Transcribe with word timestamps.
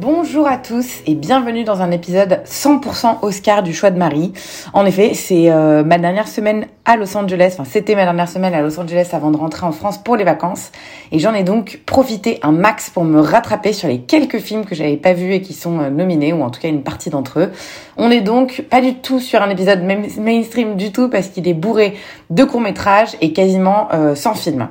Bonjour 0.00 0.46
à 0.46 0.58
tous 0.58 1.00
et 1.08 1.16
bienvenue 1.16 1.64
dans 1.64 1.82
un 1.82 1.90
épisode 1.90 2.40
100% 2.44 3.18
Oscar 3.22 3.64
du 3.64 3.74
choix 3.74 3.90
de 3.90 3.98
Marie. 3.98 4.32
En 4.72 4.86
effet, 4.86 5.12
c'est 5.14 5.50
euh, 5.50 5.82
ma 5.82 5.98
dernière 5.98 6.28
semaine 6.28 6.68
à 6.88 6.96
Los 6.96 7.14
Angeles, 7.18 7.50
enfin 7.52 7.68
c'était 7.70 7.94
ma 7.94 8.04
dernière 8.04 8.30
semaine 8.30 8.54
à 8.54 8.62
Los 8.62 8.80
Angeles 8.80 9.10
avant 9.12 9.30
de 9.30 9.36
rentrer 9.36 9.66
en 9.66 9.72
France 9.72 9.98
pour 9.98 10.16
les 10.16 10.24
vacances 10.24 10.72
et 11.12 11.18
j'en 11.18 11.34
ai 11.34 11.42
donc 11.42 11.80
profité 11.84 12.38
un 12.42 12.50
max 12.50 12.88
pour 12.88 13.04
me 13.04 13.20
rattraper 13.20 13.74
sur 13.74 13.88
les 13.88 14.00
quelques 14.00 14.38
films 14.38 14.64
que 14.64 14.74
j'avais 14.74 14.96
pas 14.96 15.12
vus 15.12 15.34
et 15.34 15.42
qui 15.42 15.52
sont 15.52 15.80
euh, 15.80 15.90
nominés 15.90 16.32
ou 16.32 16.42
en 16.42 16.48
tout 16.48 16.62
cas 16.62 16.68
une 16.68 16.82
partie 16.82 17.10
d'entre 17.10 17.40
eux. 17.40 17.52
On 17.98 18.10
est 18.10 18.22
donc 18.22 18.64
pas 18.70 18.80
du 18.80 18.94
tout 18.94 19.20
sur 19.20 19.42
un 19.42 19.50
épisode 19.50 19.82
main- 19.82 20.08
mainstream 20.18 20.76
du 20.76 20.90
tout 20.90 21.10
parce 21.10 21.28
qu'il 21.28 21.46
est 21.46 21.52
bourré 21.52 21.94
de 22.30 22.42
courts-métrages 22.44 23.16
et 23.20 23.34
quasiment 23.34 23.88
euh, 23.92 24.14
sans 24.14 24.32
film. 24.32 24.68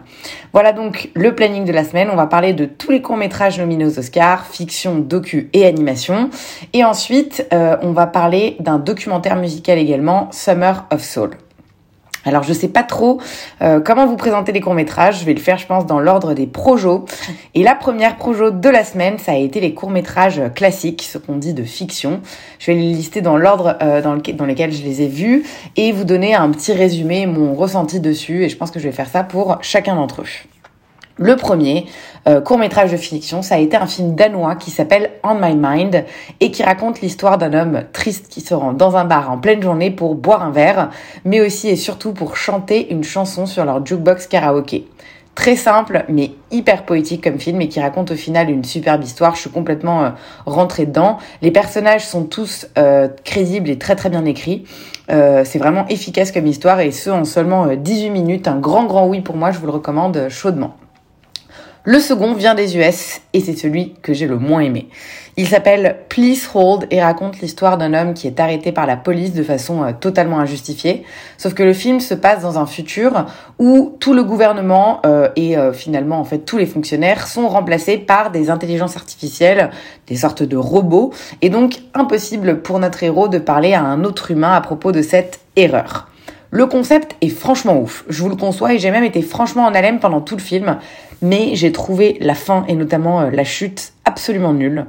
Voilà 0.54 0.74
donc 0.74 1.12
le 1.14 1.36
planning 1.36 1.66
de 1.66 1.72
la 1.72 1.84
semaine. 1.84 2.10
On 2.12 2.16
va 2.16 2.26
parler 2.26 2.54
de 2.54 2.66
tous 2.66 2.90
les 2.90 3.04
courts-métrages 3.04 3.60
nominés 3.60 3.86
aux 3.86 4.00
Oscars, 4.00 4.48
fiction, 4.48 4.96
docu 4.96 5.52
et 5.54 5.68
animation. 5.68 6.32
Et 6.74 6.84
ensuite, 6.84 7.46
euh, 7.54 7.78
on 7.84 7.92
va 7.92 8.08
parler 8.08 8.58
d'un 8.60 8.80
documentaire 8.80 9.36
musical 9.36 9.78
également, 9.78 10.30
Summer 10.32 10.88
of 10.92 11.04
Soul. 11.04 11.30
Alors 12.28 12.44
je 12.44 12.54
sais 12.54 12.68
pas 12.68 12.84
trop 12.84 13.22
euh, 13.62 13.80
comment 13.80 14.06
vous 14.06 14.18
présenter 14.18 14.52
les 14.52 14.60
courts-métrages, 14.60 15.22
je 15.22 15.26
vais 15.26 15.34
le 15.34 15.40
faire 15.40 15.58
je 15.58 15.66
pense 15.66 15.86
dans 15.86 16.00
l'ordre 16.00 16.34
des 16.34 16.48
projos. 16.48 17.06
Et 17.56 17.64
la 17.64 17.76
première 17.76 18.18
projo 18.18 18.52
de 18.52 18.70
la 18.70 18.84
semaine, 18.84 19.18
ça 19.18 19.32
a 19.32 19.36
été 19.36 19.60
les 19.60 19.74
courts-métrages 19.74 20.42
classiques, 20.54 21.04
ce 21.04 21.18
qu'on 21.18 21.38
dit 21.38 21.54
de 21.54 21.64
fiction. 21.64 22.22
Je 22.60 22.72
vais 22.72 22.78
les 22.78 22.94
lister 22.94 23.22
dans 23.22 23.38
l'ordre 23.38 23.78
euh, 23.82 24.02
dans, 24.02 24.14
lequel, 24.14 24.36
dans 24.36 24.46
lequel 24.46 24.74
je 24.74 24.84
les 24.84 25.02
ai 25.02 25.08
vus 25.08 25.44
et 25.76 25.92
vous 25.92 26.04
donner 26.04 26.36
un 26.36 26.50
petit 26.52 26.74
résumé, 26.74 27.26
mon 27.26 27.54
ressenti 27.56 28.00
dessus 28.00 28.44
et 28.44 28.50
je 28.50 28.58
pense 28.58 28.72
que 28.72 28.80
je 28.80 28.86
vais 28.86 28.94
faire 28.94 29.10
ça 29.10 29.24
pour 29.24 29.58
chacun 29.62 29.96
d'entre 29.96 30.22
eux. 30.22 30.57
Le 31.18 31.36
premier 31.36 31.88
euh, 32.28 32.42
court 32.42 32.58
métrage 32.58 32.92
de 32.92 32.98
fiction, 32.98 33.42
ça 33.42 33.56
a 33.56 33.58
été 33.58 33.76
un 33.76 33.88
film 33.88 34.16
danois 34.16 34.56
qui 34.56 34.72
s'appelle 34.72 35.12
On 35.24 35.36
My 35.36 35.56
Mind 35.56 36.06
et 36.40 36.52
qui 36.52 36.64
raconte 36.64 37.02
l'histoire 37.02 37.38
d'un 37.38 37.54
homme 37.54 37.84
triste 37.92 38.28
qui 38.30 38.42
se 38.42 38.54
rend 38.54 38.74
dans 38.74 38.98
un 38.98 39.06
bar 39.06 39.32
en 39.32 39.38
pleine 39.38 39.62
journée 39.62 39.90
pour 39.90 40.16
boire 40.16 40.44
un 40.44 40.52
verre, 40.52 40.92
mais 41.26 41.42
aussi 41.42 41.70
et 41.70 41.76
surtout 41.76 42.14
pour 42.14 42.38
chanter 42.38 42.92
une 42.92 43.04
chanson 43.04 43.46
sur 43.46 43.66
leur 43.66 43.86
jukebox 43.86 44.28
karaoké. 44.28 44.88
Très 45.34 45.56
simple, 45.56 46.04
mais 46.10 46.32
hyper 46.50 46.84
poétique 46.84 47.24
comme 47.24 47.40
film 47.40 47.62
et 47.62 47.70
qui 47.70 47.80
raconte 47.80 48.10
au 48.10 48.16
final 48.16 48.50
une 48.50 48.64
superbe 48.64 49.04
histoire. 49.04 49.36
Je 49.36 49.42
suis 49.42 49.50
complètement 49.52 50.04
euh, 50.04 50.10
rentrée 50.48 50.88
dedans. 50.88 51.20
Les 51.44 51.52
personnages 51.52 52.06
sont 52.06 52.24
tous 52.24 52.68
euh, 52.80 53.08
crédibles 53.24 53.70
et 53.70 53.78
très 53.78 53.96
très 53.96 54.10
bien 54.10 54.26
écrits. 54.26 54.66
Euh, 55.10 55.44
c'est 55.46 55.60
vraiment 55.60 55.88
efficace 55.88 56.32
comme 56.32 56.48
histoire 56.48 56.80
et 56.80 56.92
ce 56.92 57.10
en 57.10 57.24
seulement 57.24 57.66
euh, 57.66 57.76
18 57.76 58.10
minutes. 58.10 58.48
Un 58.48 58.58
grand 58.58 58.86
grand 58.86 59.08
oui 59.08 59.22
pour 59.22 59.38
moi, 59.38 59.52
je 59.52 59.60
vous 59.60 59.68
le 59.68 59.72
recommande 59.72 60.28
chaudement. 60.30 60.76
Le 61.90 62.02
second 62.02 62.34
vient 62.34 62.54
des 62.54 62.76
US 62.76 63.22
et 63.32 63.40
c'est 63.40 63.56
celui 63.56 63.94
que 64.02 64.14
j'ai 64.14 64.28
le 64.28 64.38
moins 64.38 64.60
aimé. 64.60 64.90
Il 65.38 65.48
s'appelle 65.48 66.00
Please 66.10 66.50
Hold 66.54 66.86
et 66.92 67.02
raconte 67.02 67.40
l'histoire 67.40 67.78
d'un 67.78 67.94
homme 67.94 68.14
qui 68.14 68.28
est 68.28 68.42
arrêté 68.42 68.74
par 68.74 68.86
la 68.86 68.98
police 68.98 69.32
de 69.32 69.42
façon 69.42 69.86
euh, 69.86 69.92
totalement 69.98 70.38
injustifiée. 70.38 71.06
Sauf 71.38 71.54
que 71.54 71.64
le 71.64 71.72
film 71.72 72.02
se 72.02 72.14
passe 72.14 72.42
dans 72.42 72.60
un 72.60 72.66
futur 72.66 73.26
où 73.58 73.96
tout 74.02 74.14
le 74.14 74.26
gouvernement 74.26 75.00
euh, 75.06 75.30
et 75.38 75.58
euh, 75.58 75.72
finalement 75.72 76.20
en 76.20 76.26
fait 76.26 76.40
tous 76.40 76.58
les 76.58 76.66
fonctionnaires 76.66 77.26
sont 77.26 77.48
remplacés 77.48 77.98
par 77.98 78.32
des 78.32 78.50
intelligences 78.50 78.98
artificielles, 78.98 79.72
des 80.08 80.18
sortes 80.18 80.44
de 80.44 80.58
robots, 80.58 81.14
et 81.42 81.50
donc 81.50 81.78
impossible 81.94 82.62
pour 82.64 82.80
notre 82.80 83.02
héros 83.02 83.30
de 83.30 83.38
parler 83.38 83.74
à 83.74 83.82
un 83.82 84.04
autre 84.04 84.32
humain 84.32 84.52
à 84.52 84.60
propos 84.60 84.92
de 84.92 85.02
cette 85.02 85.40
erreur. 85.56 86.10
Le 86.50 86.66
concept 86.66 87.18
est 87.20 87.28
franchement 87.28 87.78
ouf, 87.78 88.06
je 88.08 88.24
vous 88.24 88.30
le 88.30 88.38
conçois 88.38 88.74
et 88.74 88.80
j'ai 88.80 88.90
même 88.90 89.04
été 89.04 89.22
franchement 89.22 89.66
en 89.66 89.74
haleine 89.74 90.00
pendant 90.00 90.22
tout 90.22 90.38
le 90.38 90.42
film, 90.42 90.78
mais 91.22 91.56
j'ai 91.56 91.72
trouvé 91.72 92.18
la 92.22 92.36
fin 92.36 92.66
et 92.68 92.76
notamment 92.76 93.22
euh, 93.22 93.30
la 93.32 93.44
chute 93.44 93.94
absolument 94.06 94.54
nulle 94.54 94.86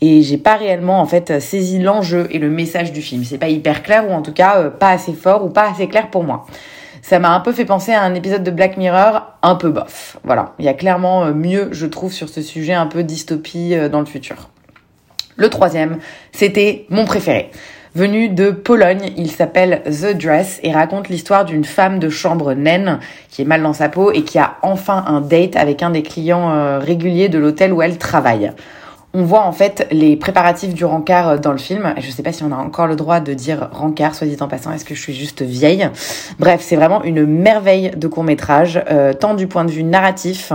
et 0.00 0.22
j'ai 0.22 0.38
pas 0.38 0.56
réellement 0.56 1.00
en 1.00 1.06
fait 1.06 1.40
saisi 1.40 1.78
l'enjeu 1.78 2.28
et 2.30 2.38
le 2.38 2.50
message 2.50 2.92
du 2.92 3.02
film. 3.02 3.24
C'est 3.24 3.38
pas 3.38 3.48
hyper 3.48 3.82
clair 3.82 4.08
ou 4.08 4.12
en 4.12 4.22
tout 4.22 4.32
cas 4.32 4.58
euh, 4.58 4.70
pas 4.70 4.90
assez 4.90 5.12
fort 5.12 5.44
ou 5.44 5.50
pas 5.50 5.70
assez 5.70 5.88
clair 5.88 6.10
pour 6.10 6.24
moi. 6.24 6.46
Ça 7.02 7.18
m'a 7.18 7.34
un 7.34 7.40
peu 7.40 7.52
fait 7.52 7.66
penser 7.66 7.92
à 7.92 8.02
un 8.02 8.14
épisode 8.14 8.42
de 8.42 8.50
Black 8.50 8.76
Mirror 8.76 9.22
un 9.42 9.56
peu 9.56 9.70
bof. 9.70 10.16
Voilà, 10.24 10.54
il 10.58 10.64
y 10.64 10.68
a 10.68 10.74
clairement 10.74 11.24
euh, 11.24 11.34
mieux 11.34 11.68
je 11.72 11.86
trouve 11.86 12.12
sur 12.12 12.28
ce 12.28 12.42
sujet 12.42 12.74
un 12.74 12.86
peu 12.86 13.02
dystopie 13.02 13.74
dans 13.90 14.00
le 14.00 14.06
futur. 14.06 14.48
Le 15.36 15.50
troisième, 15.50 15.98
c'était 16.32 16.86
mon 16.90 17.04
préféré. 17.04 17.50
Venu 17.94 18.28
de 18.28 18.50
Pologne, 18.50 19.12
il 19.16 19.30
s'appelle 19.30 19.80
The 19.84 20.18
Dress 20.18 20.58
et 20.64 20.72
raconte 20.72 21.08
l'histoire 21.08 21.44
d'une 21.44 21.64
femme 21.64 22.00
de 22.00 22.08
chambre 22.08 22.52
naine 22.52 22.98
qui 23.30 23.42
est 23.42 23.44
mal 23.44 23.62
dans 23.62 23.72
sa 23.72 23.88
peau 23.88 24.10
et 24.10 24.24
qui 24.24 24.36
a 24.36 24.56
enfin 24.62 25.04
un 25.06 25.20
date 25.20 25.54
avec 25.54 25.80
un 25.80 25.90
des 25.90 26.02
clients 26.02 26.50
euh, 26.50 26.80
réguliers 26.80 27.28
de 27.28 27.38
l'hôtel 27.38 27.72
où 27.72 27.82
elle 27.82 27.96
travaille. 27.96 28.50
On 29.16 29.22
voit 29.22 29.44
en 29.44 29.52
fait 29.52 29.86
les 29.92 30.16
préparatifs 30.16 30.74
du 30.74 30.84
rencard 30.84 31.28
euh, 31.28 31.38
dans 31.38 31.52
le 31.52 31.58
film. 31.58 31.94
Je 31.98 32.10
sais 32.10 32.24
pas 32.24 32.32
si 32.32 32.42
on 32.42 32.50
a 32.50 32.56
encore 32.56 32.88
le 32.88 32.96
droit 32.96 33.20
de 33.20 33.32
dire 33.32 33.68
rencard, 33.70 34.12
soit 34.12 34.26
dit 34.26 34.36
en 34.40 34.48
passant. 34.48 34.72
Est-ce 34.72 34.84
que 34.84 34.96
je 34.96 35.00
suis 35.00 35.14
juste 35.14 35.42
vieille? 35.42 35.88
Bref, 36.40 36.62
c'est 36.64 36.74
vraiment 36.74 37.04
une 37.04 37.24
merveille 37.24 37.92
de 37.96 38.08
court 38.08 38.24
métrage, 38.24 38.82
euh, 38.90 39.12
tant 39.12 39.34
du 39.34 39.46
point 39.46 39.64
de 39.64 39.70
vue 39.70 39.84
narratif, 39.84 40.52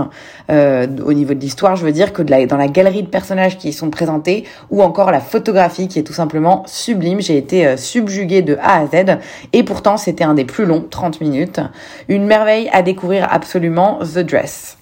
euh, 0.50 0.86
au 1.06 1.14
niveau 1.14 1.32
de 1.32 1.40
l'histoire, 1.40 1.74
je 1.74 1.86
veux 1.86 1.92
dire, 1.92 2.12
que 2.12 2.20
de 2.20 2.44
dans 2.44 2.58
la 2.58 2.68
galerie 2.68 3.02
de 3.02 3.08
personnages 3.08 3.56
qui 3.56 3.70
y 3.70 3.72
sont 3.72 3.88
présentés, 3.88 4.44
ou 4.70 4.82
encore 4.82 5.10
la 5.10 5.20
photographie 5.20 5.88
qui 5.88 5.98
est 5.98 6.02
tout 6.02 6.12
simplement 6.12 6.62
sublime. 6.66 7.22
J'ai 7.22 7.38
été 7.38 7.78
subjuguée 7.78 8.42
de 8.42 8.58
A 8.62 8.80
à 8.80 8.86
Z, 8.86 9.18
et 9.54 9.62
pourtant 9.62 9.96
c'était 9.96 10.24
un 10.24 10.34
des 10.34 10.44
plus 10.44 10.66
longs, 10.66 10.84
30 10.88 11.22
minutes. 11.22 11.60
Une 12.08 12.26
merveille 12.26 12.68
à 12.72 12.82
découvrir 12.82 13.26
absolument, 13.30 14.00
The 14.00 14.18
Dress. 14.18 14.76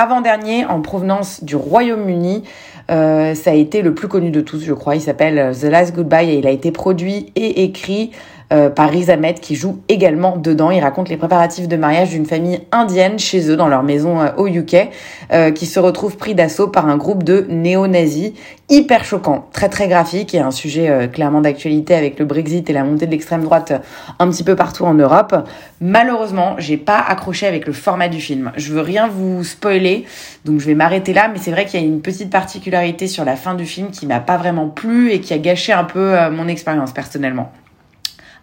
Avant-dernier, 0.00 0.64
en 0.64 0.80
provenance 0.80 1.42
du 1.42 1.56
Royaume-Uni, 1.56 2.44
ça 2.88 3.50
a 3.50 3.54
été 3.54 3.82
le 3.82 3.94
plus 3.94 4.08
connu 4.08 4.30
de 4.30 4.40
tous, 4.40 4.60
je 4.60 4.72
crois. 4.72 4.96
Il 4.96 5.00
s'appelle 5.00 5.38
euh, 5.38 5.52
The 5.52 5.64
Last 5.64 5.94
Goodbye 5.94 6.30
et 6.30 6.38
il 6.38 6.46
a 6.46 6.50
été 6.50 6.72
produit 6.72 7.32
et 7.36 7.64
écrit 7.64 8.10
euh, 8.52 8.70
par 8.70 8.90
Ahmed 9.08 9.40
qui 9.40 9.54
joue 9.54 9.80
également 9.88 10.36
dedans. 10.36 10.70
Il 10.70 10.80
raconte 10.80 11.08
les 11.08 11.16
préparatifs 11.16 11.68
de 11.68 11.76
mariage 11.76 12.10
d'une 12.10 12.26
famille 12.26 12.60
indienne 12.72 13.18
chez 13.18 13.50
eux 13.50 13.56
dans 13.56 13.68
leur 13.68 13.82
maison 13.82 14.20
euh, 14.20 14.30
au 14.36 14.46
UK 14.46 14.88
euh, 15.32 15.50
qui 15.50 15.66
se 15.66 15.78
retrouve 15.78 16.16
pris 16.16 16.34
d'assaut 16.34 16.68
par 16.68 16.88
un 16.88 16.96
groupe 16.96 17.22
de 17.22 17.46
néo-nazis. 17.48 18.32
Hyper 18.70 19.04
choquant, 19.04 19.46
très 19.52 19.68
très 19.68 19.88
graphique 19.88 20.34
et 20.34 20.40
un 20.40 20.50
sujet 20.50 20.90
euh, 20.90 21.06
clairement 21.06 21.40
d'actualité 21.40 21.94
avec 21.94 22.18
le 22.18 22.24
Brexit 22.24 22.68
et 22.68 22.72
la 22.72 22.84
montée 22.84 23.06
de 23.06 23.10
l'extrême 23.10 23.42
droite 23.42 23.72
un 24.18 24.28
petit 24.28 24.44
peu 24.44 24.56
partout 24.56 24.84
en 24.84 24.94
Europe. 24.94 25.34
Malheureusement, 25.80 26.56
j'ai 26.58 26.76
pas 26.76 26.98
accroché 26.98 27.46
avec 27.46 27.66
le 27.66 27.72
format 27.72 28.08
du 28.08 28.20
film. 28.20 28.52
Je 28.56 28.72
veux 28.72 28.80
rien 28.80 29.08
vous 29.08 29.44
spoiler, 29.44 30.04
donc 30.44 30.60
je 30.60 30.66
vais 30.66 30.74
m'arrêter 30.74 31.12
là, 31.12 31.28
mais 31.28 31.38
c'est 31.38 31.50
vrai 31.50 31.64
qu'il 31.64 31.80
y 31.80 31.82
a 31.82 31.86
une 31.86 32.00
petite 32.00 32.30
particularité 32.30 33.06
sur 33.06 33.24
la 33.24 33.36
fin 33.36 33.54
du 33.54 33.64
film 33.64 33.90
qui 33.90 34.06
m'a 34.06 34.20
pas 34.20 34.36
vraiment 34.36 34.68
plu 34.68 35.12
et 35.12 35.20
qui 35.20 35.32
a 35.32 35.38
gâché 35.38 35.72
un 35.72 35.84
peu 35.84 36.16
mon 36.30 36.48
expérience 36.48 36.92
personnellement. 36.92 37.52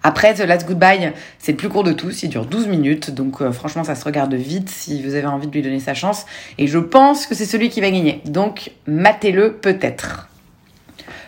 Après, 0.07 0.35
The 0.35 0.41
Last 0.41 0.67
Goodbye, 0.67 1.13
c'est 1.39 1.53
le 1.53 1.57
plus 1.57 1.67
court 1.67 1.83
de 1.83 1.91
tous, 1.91 2.21
il 2.21 2.29
dure 2.29 2.45
12 2.45 2.67
minutes, 2.67 3.09
donc 3.09 3.41
euh, 3.41 3.51
franchement 3.51 3.83
ça 3.83 3.95
se 3.95 4.05
regarde 4.05 4.35
vite 4.35 4.69
si 4.69 5.01
vous 5.01 5.15
avez 5.15 5.25
envie 5.25 5.47
de 5.47 5.51
lui 5.51 5.63
donner 5.63 5.79
sa 5.79 5.95
chance, 5.95 6.27
et 6.59 6.67
je 6.67 6.77
pense 6.77 7.25
que 7.25 7.33
c'est 7.33 7.45
celui 7.45 7.69
qui 7.69 7.81
va 7.81 7.89
gagner, 7.89 8.21
donc 8.25 8.69
matez-le 8.85 9.53
peut-être. 9.53 10.29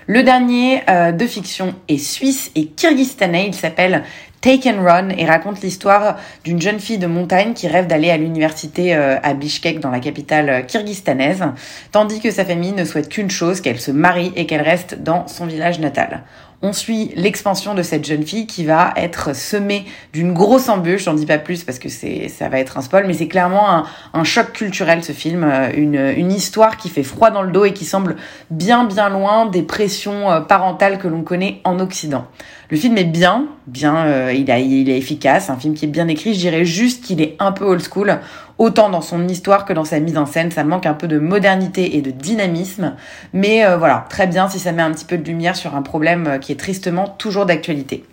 Le 0.05 0.21
dernier 0.21 0.83
euh, 0.91 1.11
de 1.11 1.25
fiction 1.25 1.73
est 1.87 1.97
suisse 1.97 2.51
et 2.53 2.67
kirghistanais, 2.67 3.47
il 3.47 3.55
s'appelle 3.55 4.03
Take 4.41 4.69
and 4.69 4.83
Run 4.83 5.09
et 5.09 5.25
raconte 5.25 5.61
l'histoire 5.61 6.17
d'une 6.43 6.61
jeune 6.61 6.79
fille 6.79 6.99
de 6.99 7.07
montagne 7.07 7.53
qui 7.55 7.67
rêve 7.67 7.87
d'aller 7.87 8.11
à 8.11 8.17
l'université 8.17 8.93
euh, 8.93 9.17
à 9.23 9.33
Bishkek 9.33 9.79
dans 9.79 9.89
la 9.89 9.99
capitale 9.99 10.67
kirghistanaise, 10.67 11.43
tandis 11.91 12.19
que 12.19 12.29
sa 12.29 12.45
famille 12.45 12.73
ne 12.73 12.85
souhaite 12.85 13.09
qu'une 13.09 13.31
chose, 13.31 13.59
qu'elle 13.59 13.79
se 13.79 13.89
marie 13.89 14.31
et 14.35 14.45
qu'elle 14.45 14.61
reste 14.61 15.01
dans 15.01 15.27
son 15.27 15.47
village 15.47 15.79
natal. 15.79 16.21
On 16.63 16.73
suit 16.73 17.11
l'expansion 17.15 17.75
de 17.75 17.83
cette 17.83 18.03
jeune 18.03 18.23
fille 18.25 18.47
qui 18.47 18.65
va 18.65 18.91
être 18.95 19.35
semée 19.35 19.85
d'une 20.11 20.33
grosse 20.33 20.69
embûche. 20.69 21.03
J'en 21.03 21.13
dis 21.13 21.27
pas 21.27 21.37
plus 21.37 21.63
parce 21.63 21.77
que 21.77 21.87
c'est, 21.87 22.29
ça 22.29 22.49
va 22.49 22.57
être 22.57 22.79
un 22.79 22.81
spoil, 22.81 23.05
mais 23.05 23.13
c'est 23.13 23.27
clairement 23.27 23.69
un, 23.69 23.85
un 24.13 24.23
choc 24.23 24.53
culturel 24.53 25.03
ce 25.03 25.11
film, 25.11 25.43
euh, 25.43 25.69
une, 25.75 25.95
une 26.17 26.31
histoire 26.31 26.77
qui 26.77 26.89
fait 26.89 27.03
froid 27.03 27.29
dans 27.29 27.43
le 27.43 27.51
dos 27.51 27.63
et 27.65 27.73
qui 27.73 27.85
semble 27.85 28.15
bien 28.49 28.85
bien 28.85 29.09
loin 29.09 29.45
des 29.45 29.61
pressions 29.61 30.31
euh, 30.31 30.39
parentales 30.41 30.97
que 30.97 31.07
l'on 31.07 31.21
connaît 31.21 31.61
en 31.63 31.79
Occident. 31.79 32.25
Le 32.71 32.77
film 32.77 32.97
est 32.97 33.05
bien, 33.05 33.45
bien, 33.67 34.07
euh, 34.07 34.33
il, 34.33 34.49
il 34.49 34.89
est 34.89 34.97
efficace, 34.97 35.51
un 35.51 35.57
film 35.57 35.75
qui 35.75 35.85
est 35.85 35.89
bien 35.89 36.07
écrit. 36.07 36.33
Je 36.33 36.39
dirais 36.39 36.65
juste 36.65 37.03
qu'il 37.03 37.21
est 37.21 37.35
un 37.37 37.51
peu 37.51 37.65
old 37.65 37.81
school 37.81 38.19
autant 38.57 38.89
dans 38.89 39.01
son 39.01 39.27
histoire 39.27 39.65
que 39.65 39.73
dans 39.73 39.85
sa 39.85 39.99
mise 39.99 40.17
en 40.17 40.25
scène. 40.25 40.51
Ça 40.51 40.63
manque 40.63 40.85
un 40.85 40.93
peu 40.93 41.07
de 41.07 41.19
modernité 41.19 41.97
et 41.97 42.01
de 42.01 42.11
dynamisme, 42.11 42.95
mais 43.33 43.65
euh, 43.65 43.77
voilà, 43.77 44.05
très 44.09 44.27
bien 44.27 44.49
si 44.49 44.59
ça 44.59 44.71
met 44.71 44.81
un 44.81 44.91
petit 44.91 45.05
peu 45.05 45.17
de 45.17 45.23
lumière 45.23 45.55
sur 45.55 45.75
un 45.75 45.81
problème 45.81 46.27
euh, 46.27 46.37
qui 46.37 46.51
est 46.51 46.59
tristement 46.59 47.07
toujours 47.07 47.45
d'actualité. 47.45 48.03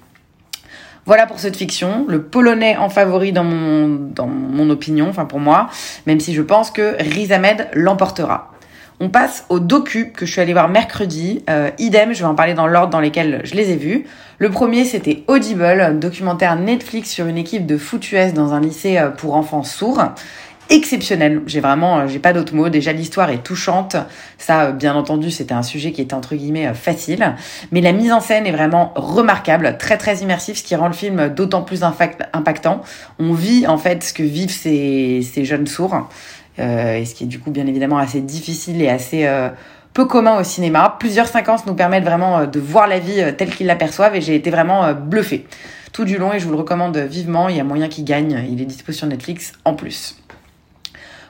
Voilà 1.06 1.26
pour 1.26 1.38
cette 1.38 1.56
fiction, 1.56 2.06
le 2.08 2.22
polonais 2.22 2.78
en 2.78 2.88
favori 2.88 3.32
dans 3.32 3.44
mon, 3.44 3.88
dans 3.88 4.26
mon 4.26 4.70
opinion, 4.70 5.08
enfin 5.10 5.26
pour 5.26 5.38
moi, 5.38 5.68
même 6.06 6.18
si 6.18 6.32
je 6.32 6.40
pense 6.40 6.70
que 6.70 6.96
Riz 6.98 7.30
Ahmed 7.30 7.68
l'emportera. 7.74 8.53
On 9.00 9.08
passe 9.08 9.44
au 9.48 9.58
docu 9.58 10.12
que 10.12 10.24
je 10.24 10.30
suis 10.30 10.40
allée 10.40 10.52
voir 10.52 10.68
mercredi. 10.68 11.42
Euh, 11.50 11.70
idem, 11.78 12.12
je 12.12 12.20
vais 12.20 12.28
en 12.28 12.36
parler 12.36 12.54
dans 12.54 12.68
l'ordre 12.68 12.90
dans 12.90 13.00
lesquels 13.00 13.40
je 13.42 13.54
les 13.54 13.70
ai 13.70 13.76
vus. 13.76 14.06
Le 14.38 14.50
premier, 14.50 14.84
c'était 14.84 15.24
Audible, 15.26 15.98
documentaire 15.98 16.56
Netflix 16.56 17.10
sur 17.10 17.26
une 17.26 17.36
équipe 17.36 17.66
de 17.66 17.76
foot 17.76 18.12
US 18.12 18.32
dans 18.34 18.52
un 18.52 18.60
lycée 18.60 18.98
euh, 18.98 19.10
pour 19.10 19.34
enfants 19.34 19.64
sourds. 19.64 20.00
Exceptionnel. 20.70 21.42
J'ai 21.46 21.58
vraiment, 21.58 21.98
euh, 21.98 22.06
j'ai 22.06 22.20
pas 22.20 22.32
d'autres 22.32 22.54
mots. 22.54 22.68
Déjà, 22.68 22.92
l'histoire 22.92 23.30
est 23.30 23.42
touchante. 23.42 23.96
Ça, 24.38 24.70
bien 24.70 24.94
entendu, 24.94 25.32
c'était 25.32 25.54
un 25.54 25.64
sujet 25.64 25.90
qui 25.90 26.00
était 26.00 26.14
entre 26.14 26.36
guillemets 26.36 26.72
facile. 26.72 27.34
Mais 27.72 27.80
la 27.80 27.90
mise 27.90 28.12
en 28.12 28.20
scène 28.20 28.46
est 28.46 28.52
vraiment 28.52 28.92
remarquable, 28.94 29.76
très 29.76 29.98
très 29.98 30.18
immersif, 30.18 30.58
ce 30.58 30.62
qui 30.62 30.76
rend 30.76 30.86
le 30.86 30.94
film 30.94 31.30
d'autant 31.30 31.62
plus 31.62 31.82
impactant. 31.82 32.80
On 33.18 33.32
vit 33.32 33.66
en 33.66 33.76
fait 33.76 34.04
ce 34.04 34.14
que 34.14 34.22
vivent 34.22 34.52
ces 34.52 35.44
jeunes 35.44 35.66
sourds. 35.66 36.08
Euh, 36.58 36.96
et 36.96 37.04
ce 37.04 37.14
qui 37.14 37.24
est 37.24 37.26
du 37.26 37.40
coup 37.40 37.50
bien 37.50 37.66
évidemment 37.66 37.98
assez 37.98 38.20
difficile 38.20 38.80
et 38.80 38.88
assez 38.88 39.26
euh, 39.26 39.48
peu 39.92 40.04
commun 40.04 40.38
au 40.38 40.44
cinéma. 40.44 40.96
Plusieurs 40.98 41.26
séquences 41.26 41.66
nous 41.66 41.74
permettent 41.74 42.04
vraiment 42.04 42.38
euh, 42.38 42.46
de 42.46 42.60
voir 42.60 42.86
la 42.86 42.98
vie 42.98 43.22
telle 43.36 43.50
qu'ils 43.50 43.66
l'aperçoivent 43.66 44.14
et 44.14 44.20
j'ai 44.20 44.34
été 44.34 44.50
vraiment 44.50 44.92
bluffée 44.92 45.46
tout 45.92 46.04
du 46.04 46.18
long 46.18 46.32
et 46.32 46.40
je 46.40 46.44
vous 46.44 46.52
le 46.52 46.58
recommande 46.58 46.96
vivement. 46.96 47.48
Il 47.48 47.56
y 47.56 47.60
a 47.60 47.64
moyen 47.64 47.88
qu'il 47.88 48.04
gagne. 48.04 48.44
Il 48.50 48.60
est 48.60 48.66
dispo 48.66 48.92
sur 48.92 49.06
Netflix 49.06 49.52
en 49.64 49.74
plus. 49.74 50.16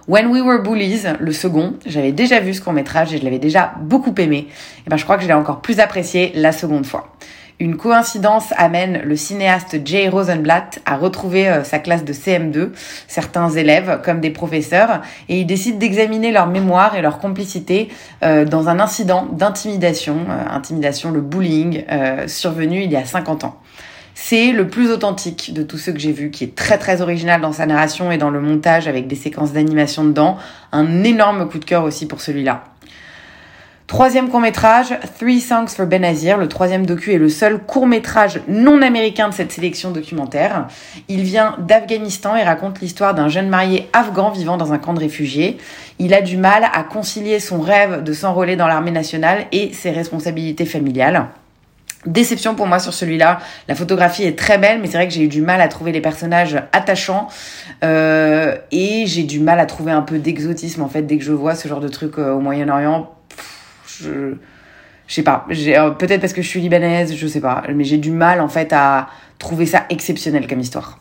When 0.06 0.26
We 0.26 0.42
Were 0.42 0.62
Bullies, 0.62 1.04
le 1.18 1.32
second, 1.32 1.74
j'avais 1.86 2.12
déjà 2.12 2.38
vu 2.38 2.52
ce 2.52 2.60
court 2.60 2.74
métrage 2.74 3.14
et 3.14 3.18
je 3.18 3.24
l'avais 3.24 3.38
déjà 3.38 3.72
beaucoup 3.80 4.14
aimé. 4.18 4.48
Et 4.86 4.90
ben 4.90 4.98
je 4.98 5.04
crois 5.04 5.16
que 5.16 5.22
je 5.22 5.28
l'ai 5.28 5.34
encore 5.34 5.62
plus 5.62 5.80
apprécié 5.80 6.32
la 6.34 6.52
seconde 6.52 6.84
fois. 6.84 7.14
Une 7.60 7.76
coïncidence 7.76 8.52
amène 8.56 9.02
le 9.04 9.14
cinéaste 9.14 9.78
Jay 9.84 10.08
Rosenblatt 10.08 10.80
à 10.86 10.96
retrouver 10.96 11.48
euh, 11.48 11.62
sa 11.62 11.78
classe 11.78 12.04
de 12.04 12.12
CM2, 12.12 12.70
certains 13.06 13.48
élèves 13.50 14.00
comme 14.04 14.20
des 14.20 14.30
professeurs, 14.30 15.02
et 15.28 15.38
il 15.38 15.46
décide 15.46 15.78
d'examiner 15.78 16.32
leur 16.32 16.48
mémoire 16.48 16.96
et 16.96 17.02
leur 17.02 17.18
complicité 17.18 17.90
euh, 18.24 18.44
dans 18.44 18.68
un 18.68 18.80
incident 18.80 19.26
d'intimidation, 19.26 20.26
euh, 20.28 20.50
intimidation, 20.50 21.12
le 21.12 21.20
bullying, 21.20 21.84
survenu 22.26 22.82
il 22.82 22.90
y 22.90 22.96
a 22.96 23.04
50 23.04 23.44
ans. 23.44 23.56
C'est 24.14 24.52
le 24.52 24.68
plus 24.68 24.90
authentique 24.90 25.52
de 25.52 25.62
tous 25.62 25.78
ceux 25.78 25.92
que 25.92 25.98
j'ai 25.98 26.12
vus, 26.12 26.30
qui 26.30 26.44
est 26.44 26.54
très 26.54 26.78
très 26.78 27.02
original 27.02 27.40
dans 27.40 27.52
sa 27.52 27.66
narration 27.66 28.10
et 28.10 28.18
dans 28.18 28.30
le 28.30 28.40
montage 28.40 28.88
avec 28.88 29.06
des 29.06 29.16
séquences 29.16 29.52
d'animation 29.52 30.04
dedans. 30.04 30.38
Un 30.72 31.04
énorme 31.04 31.48
coup 31.48 31.58
de 31.58 31.64
cœur 31.64 31.84
aussi 31.84 32.06
pour 32.06 32.20
celui-là. 32.20 32.64
Troisième 33.86 34.31
court-métrage, 34.31 34.94
Three 35.19 35.42
Songs 35.42 35.66
for 35.69 35.84
Benazir. 35.84 36.38
Le 36.38 36.48
troisième 36.48 36.86
docu 36.86 37.12
est 37.12 37.19
le 37.19 37.28
seul 37.28 37.58
court-métrage 37.58 38.40
non 38.48 38.81
américain 38.81 39.28
de 39.28 39.34
cette 39.34 39.52
sélection 39.52 39.90
documentaire. 39.90 40.69
Il 41.08 41.22
vient 41.22 41.56
d'Afghanistan 41.58 42.34
et 42.34 42.42
raconte 42.42 42.81
l'histoire 42.81 43.14
d'un 43.14 43.28
jeune 43.28 43.50
marié 43.50 43.90
afghan 43.92 44.31
vivant 44.31 44.56
dans 44.56 44.72
un 44.72 44.78
camp 44.78 44.94
de 44.94 45.00
réfugiés. 45.00 45.58
Il 45.98 46.14
a 46.14 46.22
du 46.22 46.38
mal 46.38 46.64
à 46.72 46.82
concilier 46.82 47.40
son 47.40 47.60
rêve 47.60 48.02
de 48.02 48.12
s'enrôler 48.14 48.56
dans 48.56 48.69
l'armée 48.69 48.90
nationale 48.90 49.44
et 49.52 49.75
ses 49.75 49.90
responsabilités 49.90 50.64
familiales. 50.64 51.26
Déception 52.06 52.54
pour 52.54 52.66
moi 52.66 52.78
sur 52.78 52.94
celui-là. 52.94 53.38
La 53.69 53.75
photographie 53.75 54.25
est 54.25 54.38
très 54.38 54.56
belle, 54.56 54.81
mais 54.81 54.86
c'est 54.86 54.96
vrai 54.96 55.08
que 55.08 55.14
j'ai 55.14 55.22
eu 55.22 55.28
du 55.28 55.42
mal 55.42 55.60
à 55.60 55.69
trouver 55.69 55.92
les 55.92 56.00
personnages 56.00 56.56
attachants 56.72 57.28
euh, 57.82 58.56
et 58.72 59.04
j'ai 59.06 59.25
du 59.25 59.40
mal 59.40 59.60
à 59.60 59.66
trouver 59.66 59.92
un 59.92 60.02
peu 60.02 60.19
d'exotisme 60.19 60.82
en 60.82 60.88
fait 60.88 61.02
dès 61.02 61.19
que 61.19 61.25
je 61.25 61.32
vois 61.32 61.54
ce 61.54 61.69
genre 61.69 61.81
de 61.81 61.88
truc 61.88 62.19
euh, 62.19 62.32
au 62.32 62.40
Moyen-Orient 62.40 63.13
je 64.00 64.35
je 65.06 65.14
sais 65.14 65.23
pas, 65.23 65.46
euh, 65.50 65.91
peut-être 65.91 66.20
parce 66.20 66.32
que 66.32 66.43
je 66.43 66.49
suis 66.49 66.61
libanaise, 66.61 67.14
je 67.14 67.26
sais 67.26 67.41
pas, 67.41 67.62
mais 67.75 67.85
j'ai 67.85 67.99
du 67.99 68.11
mal 68.11 68.41
en 68.41 68.49
fait 68.49 68.73
à 68.73 69.08
trouver 69.38 69.67
ça 69.67 69.85
exceptionnel 69.91 70.46
comme 70.46 70.61
histoire. 70.61 70.99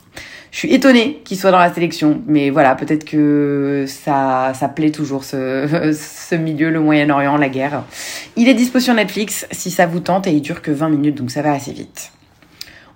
Je 0.51 0.59
suis 0.59 0.73
étonnée 0.73 1.21
qu'il 1.23 1.37
soit 1.37 1.51
dans 1.51 1.57
la 1.57 1.73
sélection, 1.73 2.21
mais 2.27 2.51
voilà, 2.51 2.75
peut-être 2.75 3.05
que 3.05 3.85
ça, 3.87 4.51
ça 4.53 4.67
plaît 4.67 4.91
toujours 4.91 5.23
ce, 5.23 5.91
ce 5.93 6.35
milieu, 6.35 6.69
le 6.69 6.79
Moyen-Orient, 6.79 7.37
la 7.37 7.49
guerre. 7.49 7.83
Il 8.35 8.47
est 8.47 8.53
dispo 8.53 8.79
sur 8.79 8.93
Netflix 8.93 9.47
si 9.51 9.71
ça 9.71 9.87
vous 9.87 9.99
tente 9.99 10.27
et 10.27 10.31
il 10.31 10.41
dure 10.41 10.61
que 10.61 10.69
20 10.69 10.89
minutes, 10.89 11.15
donc 11.15 11.31
ça 11.31 11.41
va 11.41 11.53
assez 11.53 11.71
vite. 11.71 12.11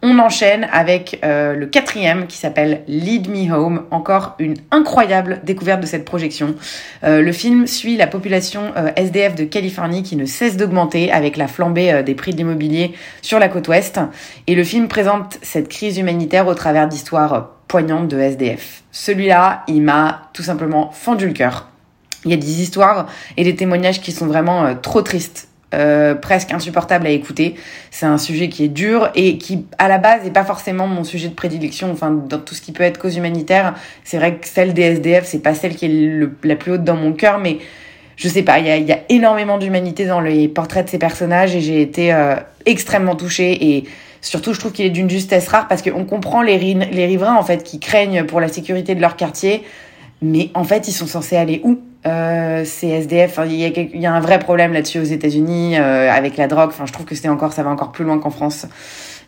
On 0.04 0.20
enchaîne 0.20 0.68
avec 0.72 1.20
euh, 1.24 1.56
le 1.56 1.66
quatrième 1.66 2.28
qui 2.28 2.38
s'appelle 2.38 2.84
Lead 2.88 3.30
Me 3.30 3.52
Home, 3.52 3.86
encore 3.90 4.36
une 4.38 4.56
incroyable 4.70 5.42
découverte 5.44 5.82
de 5.82 5.88
cette 5.88 6.06
projection. 6.06 6.54
Euh, 7.04 7.22
le 7.24 7.32
film 7.32 7.66
suit 7.66 7.98
la 7.98 8.06
population 8.06 8.74
euh, 8.78 8.92
SDF 8.96 9.34
de 9.34 9.44
Californie 9.44 10.04
qui 10.04 10.16
ne 10.16 10.26
cesse 10.26 10.56
d'augmenter 10.56 11.12
avec 11.12 11.36
la 11.36 11.48
flambée 11.48 12.04
des 12.04 12.14
prix 12.14 12.32
de 12.32 12.38
l'immobilier 12.38 12.94
sur 13.24 13.40
la 13.40 13.50
côte 13.50 13.68
ouest. 13.70 14.00
Et 14.46 14.54
le 14.54 14.64
film 14.64 14.88
présente 14.88 15.40
cette 15.42 15.68
crise 15.68 15.98
humanitaire 15.98 16.46
au 16.46 16.54
travers 16.54 16.88
d'histoires 16.88 17.50
poignantes 17.68 18.08
de 18.08 18.20
SDF. 18.20 18.84
Celui-là, 18.92 19.64
il 19.68 19.82
m'a 19.82 20.30
tout 20.34 20.44
simplement 20.44 20.92
fendu 20.92 21.26
le 21.26 21.34
cœur. 21.34 21.70
Il 22.24 22.30
y 22.30 22.36
a 22.36 22.38
des 22.38 22.62
histoires 22.62 23.08
et 23.36 23.44
des 23.44 23.56
témoignages 23.56 24.02
qui 24.02 24.12
sont 24.12 24.28
vraiment 24.28 24.76
trop 24.76 25.02
tristes 25.02 25.47
euh, 25.74 26.16
presque 26.16 26.54
insupportable 26.54 27.08
à 27.08 27.10
écouter. 27.10 27.56
C'est 27.92 28.06
un 28.06 28.18
sujet 28.18 28.48
qui 28.48 28.64
est 28.64 28.70
dur 28.70 29.10
et 29.16 29.38
qui, 29.38 29.66
à 29.78 29.90
la 29.90 29.98
base, 29.98 30.24
n'est 30.24 30.32
pas 30.32 30.46
forcément 30.46 30.88
mon 30.88 31.04
sujet 31.04 31.28
de 31.28 31.34
prédilection. 31.34 31.92
Enfin, 31.92 32.12
dans 32.12 32.40
tout 32.40 32.56
ce 32.56 32.62
qui 32.62 32.72
peut 32.72 32.84
être 32.84 32.98
cause 32.98 33.18
humanitaire, 33.18 33.74
c'est 34.06 34.18
vrai 34.18 34.36
que 34.36 34.48
celle 34.48 34.74
des 34.74 34.84
SDF, 34.84 35.26
c'est 35.26 35.40
pas 35.44 35.54
celle 35.54 35.76
qui 35.76 35.86
est 35.86 36.48
la 36.48 36.56
plus 36.56 36.72
haute 36.72 36.86
dans 36.86 36.96
mon 36.96 37.12
cœur, 37.12 37.40
mais 37.40 37.58
je 38.16 38.30
sais 38.30 38.44
pas, 38.44 38.60
il 38.60 38.66
y 38.66 38.70
a, 38.70 38.78
y 38.78 38.92
a, 38.92 39.00
énormément 39.10 39.58
d'humanité 39.58 40.06
dans 40.06 40.22
les 40.22 40.48
portraits 40.48 40.86
de 40.86 40.90
ces 40.90 40.98
personnages 40.98 41.56
et 41.56 41.60
j'ai 41.60 41.82
été 41.82 42.14
euh, 42.14 42.36
extrêmement 42.66 43.16
touchée 43.16 43.76
et 43.76 43.84
surtout 44.22 44.54
je 44.54 44.60
trouve 44.60 44.72
qu'il 44.72 44.86
est 44.86 44.92
d'une 44.92 45.10
justesse 45.10 45.48
rare 45.50 45.68
parce 45.68 45.82
qu'on 45.82 46.06
comprend 46.06 46.42
les, 46.42 46.58
les 46.58 47.06
riverains 47.06 47.36
en 47.36 47.44
fait 47.44 47.64
qui 47.64 47.80
craignent 47.80 48.24
pour 48.24 48.40
la 48.40 48.48
sécurité 48.48 48.96
de 48.96 49.02
leur 49.02 49.18
quartier, 49.18 49.64
mais 50.22 50.50
en 50.56 50.64
fait 50.64 50.88
ils 50.88 50.94
sont 50.94 51.08
censés 51.08 51.36
aller 51.36 51.62
où? 51.64 51.80
Euh, 52.06 52.64
c'est 52.66 52.88
SDF. 52.88 53.40
Il 53.46 54.00
y, 54.00 54.06
a, 54.06 54.14
un 54.14 54.20
vrai 54.20 54.40
problème 54.40 54.74
là-dessus 54.74 55.00
aux 55.00 55.04
États-Unis 55.04 55.78
euh, 55.78 56.12
avec 56.12 56.38
la 56.38 56.48
drogue. 56.48 56.70
Enfin, 56.70 56.86
je 56.86 56.94
trouve 56.94 57.06
que 57.06 57.16
c'est 57.16 57.30
encore, 57.30 57.54
ça 57.54 57.64
va 57.64 57.70
encore 57.70 57.92
plus 57.92 58.06
loin 58.06 58.20
qu'en 58.20 58.30
France. 58.30 58.68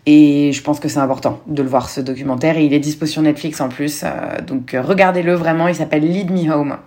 Et 0.06 0.52
je 0.54 0.62
pense 0.62 0.80
que 0.80 0.88
c'est 0.88 1.00
important 1.00 1.42
de 1.48 1.62
le 1.62 1.70
voir 1.70 1.90
ce 1.90 2.02
documentaire. 2.02 2.58
Et 2.58 2.66
il 2.66 2.74
est 2.74 2.80
dispo 2.80 3.06
sur 3.06 3.22
Netflix 3.22 3.60
en 3.62 3.70
plus. 3.70 4.04
Euh, 4.04 4.42
donc 4.46 4.76
regardez-le 4.80 5.34
vraiment. 5.34 5.68
Il 5.68 5.76
s'appelle 5.76 6.04
Lead 6.04 6.32
Me 6.32 6.52
Home. 6.52 6.78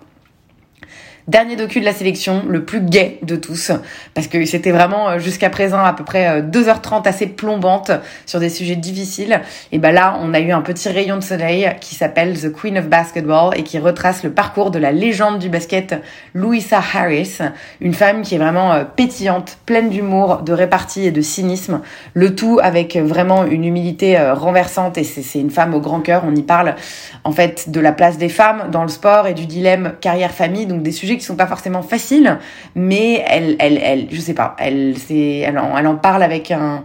Dernier 1.29 1.55
docu 1.55 1.79
de 1.79 1.85
la 1.85 1.93
sélection, 1.93 2.43
le 2.49 2.65
plus 2.65 2.81
gay 2.81 3.19
de 3.21 3.37
tous, 3.37 3.71
parce 4.13 4.27
que 4.27 4.43
c'était 4.43 4.71
vraiment 4.71 5.07
euh, 5.07 5.19
jusqu'à 5.19 5.49
présent 5.49 5.81
à 5.81 5.93
peu 5.93 6.03
près 6.03 6.41
2h30 6.41 6.95
euh, 6.95 7.01
assez 7.05 7.27
plombante 7.27 7.91
sur 8.25 8.41
des 8.41 8.49
sujets 8.49 8.75
difficiles. 8.75 9.39
Et 9.71 9.77
ben 9.77 9.93
là, 9.93 10.19
on 10.21 10.33
a 10.33 10.41
eu 10.41 10.51
un 10.51 10.59
petit 10.59 10.89
rayon 10.89 11.15
de 11.15 11.23
soleil 11.23 11.71
qui 11.79 11.95
s'appelle 11.95 12.37
The 12.37 12.51
Queen 12.51 12.77
of 12.77 12.89
Basketball 12.89 13.57
et 13.57 13.63
qui 13.63 13.79
retrace 13.79 14.23
le 14.23 14.31
parcours 14.31 14.69
de 14.69 14.79
la 14.79 14.91
légende 14.91 15.39
du 15.39 15.47
basket 15.47 15.95
Louisa 16.33 16.81
Harris, 16.93 17.37
une 17.79 17.93
femme 17.93 18.23
qui 18.23 18.35
est 18.35 18.39
vraiment 18.39 18.73
euh, 18.73 18.83
pétillante, 18.83 19.59
pleine 19.65 19.89
d'humour, 19.89 20.41
de 20.41 20.51
répartie 20.51 21.05
et 21.05 21.11
de 21.11 21.21
cynisme, 21.21 21.79
le 22.15 22.35
tout 22.35 22.59
avec 22.61 22.97
vraiment 22.97 23.45
une 23.45 23.63
humilité 23.63 24.19
renversante 24.19 24.97
et 24.97 25.05
c'est 25.05 25.39
une 25.39 25.51
femme 25.51 25.73
au 25.73 25.79
grand 25.79 26.01
cœur. 26.01 26.23
On 26.27 26.35
y 26.35 26.43
parle 26.43 26.75
en 27.23 27.31
fait 27.31 27.69
de 27.71 27.79
la 27.79 27.93
place 27.93 28.17
des 28.17 28.27
femmes 28.27 28.69
dans 28.71 28.83
le 28.83 28.89
sport 28.89 29.27
et 29.27 29.33
du 29.33 29.45
dilemme 29.45 29.93
carrière-famille, 30.01 30.65
donc 30.65 30.83
des 30.83 30.91
sujets 30.91 31.12
qui 31.17 31.23
sont 31.23 31.35
pas 31.35 31.47
forcément 31.47 31.81
faciles, 31.81 32.37
mais 32.75 33.23
elle, 33.27 33.55
elle, 33.59 33.77
elle 33.81 34.07
je 34.11 34.19
sais 34.19 34.33
pas, 34.33 34.55
elle, 34.59 34.95
elle, 35.09 35.57
en, 35.57 35.77
elle 35.77 35.87
en 35.87 35.95
parle 35.95 36.23
avec 36.23 36.51
un, 36.51 36.83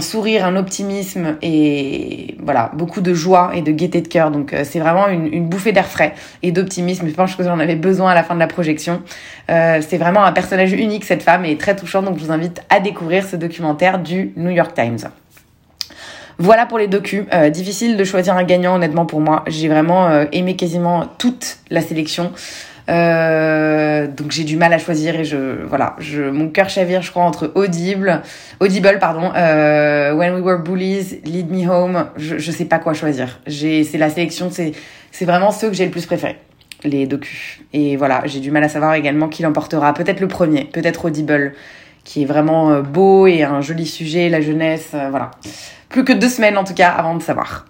sourire, 0.00 0.44
un 0.44 0.54
optimisme 0.56 1.36
et 1.42 2.36
voilà, 2.40 2.70
beaucoup 2.74 3.00
de 3.00 3.12
joie 3.12 3.50
et 3.54 3.62
de 3.62 3.72
gaieté 3.72 4.00
de 4.00 4.08
cœur. 4.08 4.30
Donc 4.30 4.52
euh, 4.52 4.62
c'est 4.64 4.78
vraiment 4.78 5.08
une, 5.08 5.48
bouffée 5.48 5.72
d'air 5.72 5.86
frais 5.86 6.14
et 6.42 6.52
d'optimisme. 6.52 7.08
Je 7.08 7.14
pense 7.14 7.34
que 7.34 7.42
j'en 7.42 7.58
avais 7.58 7.74
besoin 7.74 8.12
à 8.12 8.14
la 8.14 8.22
fin 8.22 8.34
de 8.34 8.40
la 8.40 8.46
projection. 8.46 9.02
Euh, 9.50 9.80
c'est 9.86 9.98
vraiment 9.98 10.22
un 10.24 10.32
personnage 10.32 10.72
unique 10.72 11.04
cette 11.04 11.22
femme 11.22 11.44
et 11.44 11.56
très 11.56 11.74
touchant. 11.74 12.02
Donc 12.02 12.18
je 12.18 12.24
vous 12.24 12.32
invite 12.32 12.62
à 12.68 12.78
découvrir 12.78 13.24
ce 13.24 13.34
documentaire 13.34 13.98
du 13.98 14.32
New 14.36 14.50
York 14.50 14.74
Times. 14.74 15.10
Voilà 16.38 16.66
pour 16.66 16.78
les 16.78 16.86
docus. 16.86 17.24
Euh, 17.34 17.50
difficile 17.50 17.96
de 17.96 18.04
choisir 18.04 18.34
un 18.36 18.44
gagnant 18.44 18.76
honnêtement 18.76 19.06
pour 19.06 19.20
moi. 19.20 19.44
J'ai 19.48 19.68
vraiment 19.68 20.08
aimé 20.30 20.54
quasiment 20.54 21.06
toute 21.18 21.58
la 21.68 21.80
sélection. 21.80 22.32
Euh, 22.90 24.06
donc 24.08 24.32
j'ai 24.32 24.44
du 24.44 24.56
mal 24.56 24.72
à 24.72 24.78
choisir 24.78 25.14
et 25.14 25.24
je 25.24 25.64
voilà, 25.66 25.94
je 25.98 26.22
mon 26.22 26.48
cœur 26.48 26.68
chavire, 26.68 27.02
je 27.02 27.10
crois 27.10 27.22
entre 27.22 27.52
Audible, 27.54 28.22
Audible 28.58 28.98
pardon, 29.00 29.32
euh, 29.36 30.12
When 30.14 30.34
We 30.34 30.42
Were 30.42 30.58
Bullies, 30.62 31.20
Lead 31.24 31.50
Me 31.50 31.68
Home, 31.68 32.06
je 32.16 32.38
je 32.38 32.50
sais 32.50 32.64
pas 32.64 32.78
quoi 32.78 32.92
choisir. 32.94 33.40
J'ai 33.46 33.84
c'est 33.84 33.98
la 33.98 34.10
sélection, 34.10 34.50
c'est 34.50 34.72
c'est 35.12 35.24
vraiment 35.24 35.52
ceux 35.52 35.68
que 35.68 35.74
j'ai 35.74 35.84
le 35.84 35.90
plus 35.90 36.06
préféré 36.06 36.38
les 36.84 37.06
docus. 37.06 37.60
Et 37.72 37.96
voilà, 37.96 38.22
j'ai 38.24 38.40
du 38.40 38.50
mal 38.50 38.64
à 38.64 38.68
savoir 38.68 38.94
également 38.94 39.28
qui 39.28 39.42
l'emportera. 39.42 39.92
Peut-être 39.94 40.20
le 40.20 40.28
premier, 40.28 40.64
peut-être 40.64 41.06
Audible, 41.06 41.52
qui 42.04 42.22
est 42.22 42.26
vraiment 42.26 42.70
euh, 42.70 42.82
beau 42.82 43.26
et 43.26 43.42
un 43.42 43.60
joli 43.60 43.86
sujet, 43.86 44.28
la 44.28 44.40
jeunesse, 44.40 44.90
euh, 44.94 45.08
voilà. 45.10 45.30
Plus 45.88 46.04
que 46.04 46.12
deux 46.12 46.28
semaines 46.28 46.56
en 46.56 46.64
tout 46.64 46.74
cas 46.74 46.90
avant 46.90 47.14
de 47.14 47.22
savoir. 47.22 47.66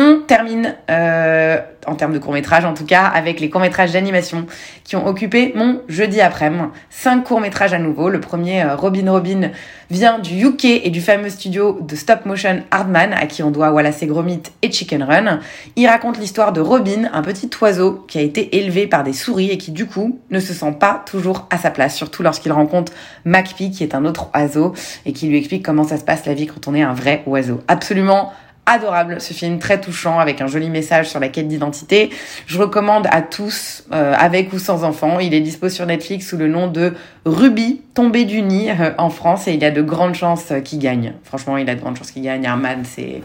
On 0.00 0.20
termine, 0.20 0.76
euh, 0.90 1.58
en 1.84 1.96
termes 1.96 2.12
de 2.12 2.20
courts-métrages 2.20 2.64
en 2.64 2.72
tout 2.72 2.84
cas, 2.84 3.02
avec 3.02 3.40
les 3.40 3.50
courts-métrages 3.50 3.90
d'animation 3.90 4.46
qui 4.84 4.94
ont 4.94 5.04
occupé 5.04 5.50
mon 5.56 5.82
jeudi 5.88 6.20
après-midi. 6.20 6.68
Cinq 6.88 7.24
courts-métrages 7.24 7.72
à 7.72 7.80
nouveau. 7.80 8.08
Le 8.08 8.20
premier, 8.20 8.62
euh, 8.62 8.76
Robin 8.76 9.10
Robin, 9.10 9.50
vient 9.90 10.20
du 10.20 10.40
UK 10.40 10.66
et 10.66 10.90
du 10.90 11.00
fameux 11.00 11.30
studio 11.30 11.80
de 11.80 11.96
stop-motion 11.96 12.62
Hardman, 12.70 13.12
à 13.12 13.26
qui 13.26 13.42
on 13.42 13.50
doit 13.50 13.72
Wallace 13.72 14.00
et 14.04 14.06
Gromit 14.06 14.42
et 14.62 14.70
Chicken 14.70 15.02
Run. 15.02 15.40
Il 15.74 15.88
raconte 15.88 16.20
l'histoire 16.20 16.52
de 16.52 16.60
Robin, 16.60 17.10
un 17.12 17.22
petit 17.22 17.50
oiseau 17.60 18.04
qui 18.06 18.18
a 18.18 18.22
été 18.22 18.56
élevé 18.56 18.86
par 18.86 19.02
des 19.02 19.12
souris 19.12 19.50
et 19.50 19.58
qui 19.58 19.72
du 19.72 19.86
coup 19.86 20.20
ne 20.30 20.38
se 20.38 20.52
sent 20.52 20.76
pas 20.78 21.02
toujours 21.06 21.48
à 21.50 21.58
sa 21.58 21.72
place, 21.72 21.96
surtout 21.96 22.22
lorsqu'il 22.22 22.52
rencontre 22.52 22.92
Macpie, 23.24 23.72
qui 23.72 23.82
est 23.82 23.96
un 23.96 24.04
autre 24.04 24.30
oiseau, 24.32 24.74
et 25.06 25.12
qui 25.12 25.26
lui 25.26 25.38
explique 25.38 25.64
comment 25.64 25.82
ça 25.82 25.96
se 25.96 26.04
passe 26.04 26.24
la 26.24 26.34
vie 26.34 26.46
quand 26.46 26.68
on 26.68 26.74
est 26.76 26.82
un 26.82 26.94
vrai 26.94 27.24
oiseau. 27.26 27.62
Absolument 27.66 28.32
adorable 28.68 29.20
ce 29.20 29.32
film, 29.32 29.58
très 29.58 29.80
touchant, 29.80 30.18
avec 30.18 30.40
un 30.40 30.46
joli 30.46 30.70
message 30.70 31.08
sur 31.08 31.20
la 31.20 31.28
quête 31.28 31.48
d'identité. 31.48 32.10
Je 32.46 32.58
recommande 32.58 33.06
à 33.10 33.22
tous, 33.22 33.84
euh, 33.92 34.14
avec 34.16 34.52
ou 34.52 34.58
sans 34.58 34.84
enfants. 34.84 35.18
Il 35.18 35.34
est 35.34 35.40
dispo 35.40 35.68
sur 35.68 35.86
Netflix 35.86 36.28
sous 36.28 36.36
le 36.36 36.46
nom 36.46 36.68
de 36.68 36.94
Ruby, 37.24 37.80
tombé 37.94 38.24
du 38.24 38.42
nid 38.42 38.70
euh, 38.70 38.92
en 38.98 39.10
France, 39.10 39.48
et 39.48 39.54
il 39.54 39.62
y 39.62 39.64
a 39.64 39.70
de 39.70 39.82
grandes 39.82 40.14
chances 40.14 40.52
qu'il 40.64 40.78
gagne. 40.78 41.14
Franchement, 41.24 41.56
il 41.56 41.68
a 41.68 41.74
de 41.74 41.80
grandes 41.80 41.96
chances 41.96 42.10
qu'il 42.10 42.22
gagne. 42.22 42.46
Armad, 42.46 42.78
c'est... 42.84 43.22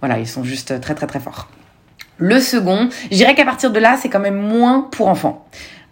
Voilà, 0.00 0.18
ils 0.18 0.28
sont 0.28 0.44
juste 0.44 0.80
très 0.80 0.94
très 0.94 1.08
très 1.08 1.18
forts. 1.18 1.48
Le 2.18 2.40
second, 2.40 2.88
je 3.10 3.16
dirais 3.16 3.34
qu'à 3.34 3.44
partir 3.44 3.70
de 3.70 3.78
là, 3.78 3.96
c'est 4.00 4.08
quand 4.08 4.20
même 4.20 4.36
moins 4.36 4.88
pour 4.90 5.08
enfants. 5.08 5.46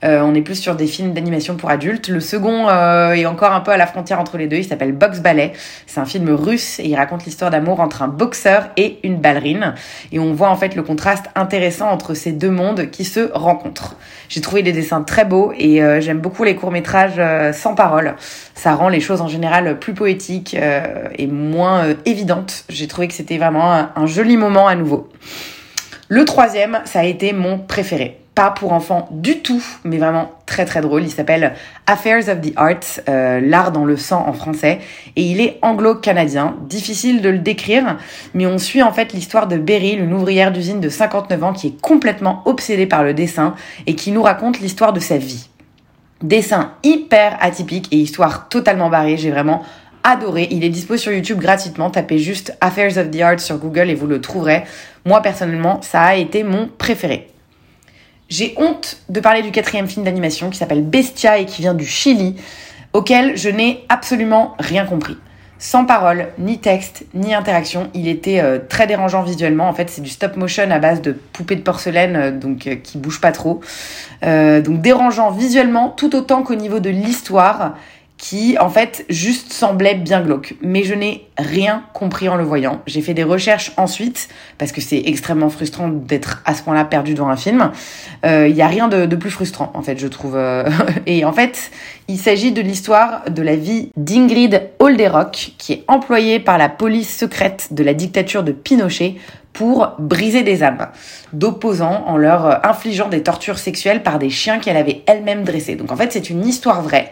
Euh, 0.05 0.21
on 0.23 0.35
est 0.35 0.43
plus 0.43 0.57
sur 0.57 0.76
des 0.76 0.87
films 0.87 1.12
d'animation 1.12 1.57
pour 1.57 1.71
adultes. 1.71 2.09
Le 2.09 2.21
second 2.21 2.69
euh, 2.69 3.12
est 3.12 3.26
encore 3.26 3.53
un 3.53 3.61
peu 3.61 3.71
à 3.71 3.76
la 3.76 3.87
frontière 3.87 4.21
entre 4.21 4.37
les 4.37 4.47
deux. 4.47 4.57
Il 4.57 4.65
s'appelle 4.65 4.93
Box 4.93 5.21
Ballet. 5.21 5.53
C'est 5.87 6.00
un 6.00 6.05
film 6.05 6.31
russe 6.31 6.79
et 6.79 6.87
il 6.87 6.97
raconte 6.97 7.25
l'histoire 7.25 7.50
d'amour 7.50 7.81
entre 7.81 8.03
un 8.03 8.09
boxeur 8.09 8.69
et 8.76 8.99
une 9.05 9.17
ballerine. 9.17 9.75
Et 10.12 10.19
on 10.19 10.35
voit 10.35 10.50
en 10.50 10.57
fait 10.57 10.76
le 10.76 10.83
contraste 10.83 11.26
intéressant 11.35 11.88
entre 11.88 12.15
ces 12.15 12.33
deux 12.33 12.50
mondes 12.50 12.91
qui 12.91 13.05
se 13.05 13.31
rencontrent. 13.33 13.97
J'ai 14.29 14.41
trouvé 14.41 14.62
les 14.62 14.73
dessins 14.73 15.03
très 15.03 15.25
beaux 15.25 15.53
et 15.57 15.83
euh, 15.83 16.00
j'aime 16.00 16.19
beaucoup 16.19 16.45
les 16.45 16.57
courts-métrages 16.57 17.21
sans 17.55 17.75
parole. 17.75 18.17
Ça 18.55 18.75
rend 18.75 18.88
les 18.88 19.00
choses 19.00 19.21
en 19.21 19.29
général 19.29 19.79
plus 19.79 19.95
poétiques 19.95 20.57
et 21.19 21.26
moins 21.26 21.95
évidentes. 22.05 22.65
J'ai 22.69 22.87
trouvé 22.87 23.09
que 23.09 23.15
c'était 23.15 23.38
vraiment 23.38 23.88
un 23.95 24.07
joli 24.07 24.37
moment 24.37 24.67
à 24.67 24.75
nouveau. 24.75 25.09
Le 26.09 26.25
troisième, 26.25 26.81
ça 26.85 27.00
a 27.00 27.05
été 27.05 27.33
mon 27.33 27.59
préféré 27.59 28.25
pas 28.37 28.50
pour 28.50 28.75
enfants 28.75 29.09
du 29.11 29.38
tout, 29.38 29.64
mais 29.83 29.97
vraiment 29.97 30.31
très 30.45 30.66
très 30.66 30.83
drôle. 30.83 31.02
Il 31.02 31.11
s'appelle 31.11 31.55
Affairs 31.87 32.28
of 32.28 32.43
the 32.43 32.52
Arts, 32.55 33.00
euh, 33.09 33.40
l'art 33.40 33.73
dans 33.73 33.87
le 33.87 33.97
sang 33.97 34.26
en 34.28 34.35
français, 34.35 34.78
et 35.16 35.23
il 35.23 35.40
est 35.40 35.59
anglo-canadien. 35.62 36.55
Difficile 36.69 37.23
de 37.23 37.31
le 37.31 37.38
décrire, 37.38 37.97
mais 38.35 38.47
on 38.47 38.59
suit 38.59 38.83
en 38.83 38.93
fait 38.93 39.14
l'histoire 39.14 39.49
de 39.49 39.57
Beryl, 39.57 40.00
une 40.00 40.12
ouvrière 40.12 40.52
d'usine 40.52 40.81
de 40.81 40.90
59 40.90 41.45
ans 41.45 41.52
qui 41.55 41.69
est 41.69 41.81
complètement 41.81 42.43
obsédée 42.45 42.87
par 42.87 43.02
le 43.02 43.14
dessin 43.14 43.55
et 43.87 43.95
qui 43.95 44.12
nous 44.12 44.23
raconte 44.23 44.61
l'histoire 44.61 44.93
de 44.93 45.00
sa 45.00 45.16
vie. 45.16 45.49
Dessin 46.23 46.73
hyper 46.83 47.38
atypique 47.40 47.88
et 47.90 47.97
histoire 47.97 48.50
totalement 48.50 48.90
barrée. 48.90 49.16
J'ai 49.16 49.31
vraiment 49.31 49.62
adoré. 50.05 50.47
Il 50.50 50.62
est 50.62 50.69
dispo 50.69 50.99
sur 50.99 51.11
YouTube 51.11 51.38
gratuitement. 51.38 51.88
Tapez 51.88 52.19
juste 52.19 52.55
Affairs 52.61 52.99
of 52.99 53.11
the 53.11 53.21
Arts 53.23 53.40
sur 53.40 53.57
Google 53.57 53.88
et 53.88 53.95
vous 53.95 54.07
le 54.07 54.21
trouverez. 54.21 54.64
Moi 55.07 55.23
personnellement, 55.23 55.81
ça 55.81 56.02
a 56.02 56.16
été 56.16 56.43
mon 56.43 56.69
préféré. 56.69 57.28
J'ai 58.28 58.54
honte 58.56 58.99
de 59.09 59.21
parler 59.21 59.42
du 59.42 59.52
quatrième 59.52 59.87
film 59.87 60.04
d'animation 60.04 60.50
qui 60.50 60.59
s'appelle 60.59 60.83
Bestia 60.83 61.38
et 61.38 61.47
qui 61.47 61.62
vient 61.62 61.75
du 61.75 61.87
Chili, 61.87 62.35
auquel 62.92 63.37
je 63.37 63.49
n'ai 63.49 63.85
absolument 63.88 64.56
rien 64.59 64.85
compris. 64.85 65.16
Sans 65.59 65.87
parole, 65.87 66.26
ni 66.38 66.59
texte, 66.59 67.06
ni 67.14 67.35
interaction, 67.35 67.88
il 67.95 68.09
était 68.09 68.40
euh, 68.40 68.59
très 68.68 68.87
dérangeant 68.87 69.23
visuellement. 69.23 69.68
En 69.68 69.73
fait, 69.73 69.88
c'est 69.88 70.02
du 70.02 70.11
stop 70.11 70.37
motion 70.37 70.71
à 70.71 70.78
base 70.78 71.00
de 71.00 71.12
poupées 71.12 71.56
de 71.56 71.62
porcelaine, 71.62 72.16
euh, 72.16 72.30
donc 72.30 72.66
euh, 72.66 72.75
qui 72.75 72.99
bougent 72.99 73.23
pas 73.23 73.33
trop. 73.33 73.61
donc 74.23 74.80
dérangeant 74.83 75.30
visuellement, 75.30 75.88
tout 75.88 76.14
autant 76.14 76.42
qu'au 76.42 76.56
niveau 76.56 76.80
de 76.80 76.90
l'histoire 76.90 77.76
qui 78.18 78.56
en 78.58 78.70
fait 78.70 79.04
juste 79.08 79.52
semblait 79.52 79.94
bien 79.94 80.23
glauque. 80.23 80.54
Mais 80.62 80.85
je 80.85 80.94
n'ai 80.94 81.28
rien 81.37 81.85
compris 81.92 82.28
en 82.28 82.37
le 82.37 82.44
voyant. 82.44 82.80
J'ai 82.87 83.02
fait 83.02 83.14
des 83.14 83.25
recherches 83.25 83.73
ensuite, 83.76 84.28
parce 84.58 84.73
que 84.73 84.80
c'est 84.80 85.02
extrêmement 85.04 85.50
frustrant 85.50 85.88
d'être 85.88 86.42
à 86.46 86.54
ce 86.54 86.62
point-là 86.62 86.85
perdu 86.85 87.14
dans 87.14 87.28
un 87.28 87.37
film. 87.37 87.70
Il 88.25 88.28
euh, 88.30 88.49
n'y 88.49 88.62
a 88.62 88.68
rien 88.68 88.88
de, 88.88 89.04
de, 89.04 89.16
plus 89.16 89.30
frustrant, 89.30 89.70
en 89.75 89.82
fait, 89.82 89.99
je 89.99 90.06
trouve. 90.06 90.37
Euh. 90.37 90.64
Et 91.06 91.25
en 91.25 91.32
fait, 91.32 91.70
il 92.08 92.18
s'agit 92.18 92.52
de 92.52 92.62
l'histoire 92.62 93.30
de 93.30 93.42
la 93.42 93.56
vie 93.56 93.90
d'Ingrid 93.96 94.62
Olderock, 94.78 95.52
qui 95.58 95.75
est 95.75 95.85
employée 95.87 96.40
par 96.40 96.56
la 96.56 96.68
police 96.68 97.14
secrète 97.14 97.68
de 97.73 97.85
la 97.85 97.92
dictature 97.92 98.42
de 98.42 98.52
Pinochet 98.52 99.16
pour 99.57 99.95
briser 99.99 100.43
des 100.43 100.63
âmes 100.63 100.89
d'opposants 101.33 102.05
en 102.07 102.17
leur 102.17 102.65
infligeant 102.65 103.09
des 103.09 103.23
tortures 103.23 103.59
sexuelles 103.59 104.03
par 104.03 104.19
des 104.19 104.31
chiens 104.31 104.59
qu'elle 104.59 104.77
avait 104.77 105.03
elle-même 105.07 105.45
dressés. 105.45 105.77
Donc 105.77 105.91
en 105.91 105.97
fait, 105.97 106.13
c'est 106.13 106.31
une 106.31 106.47
histoire 106.47 106.83
vraie. 106.83 107.11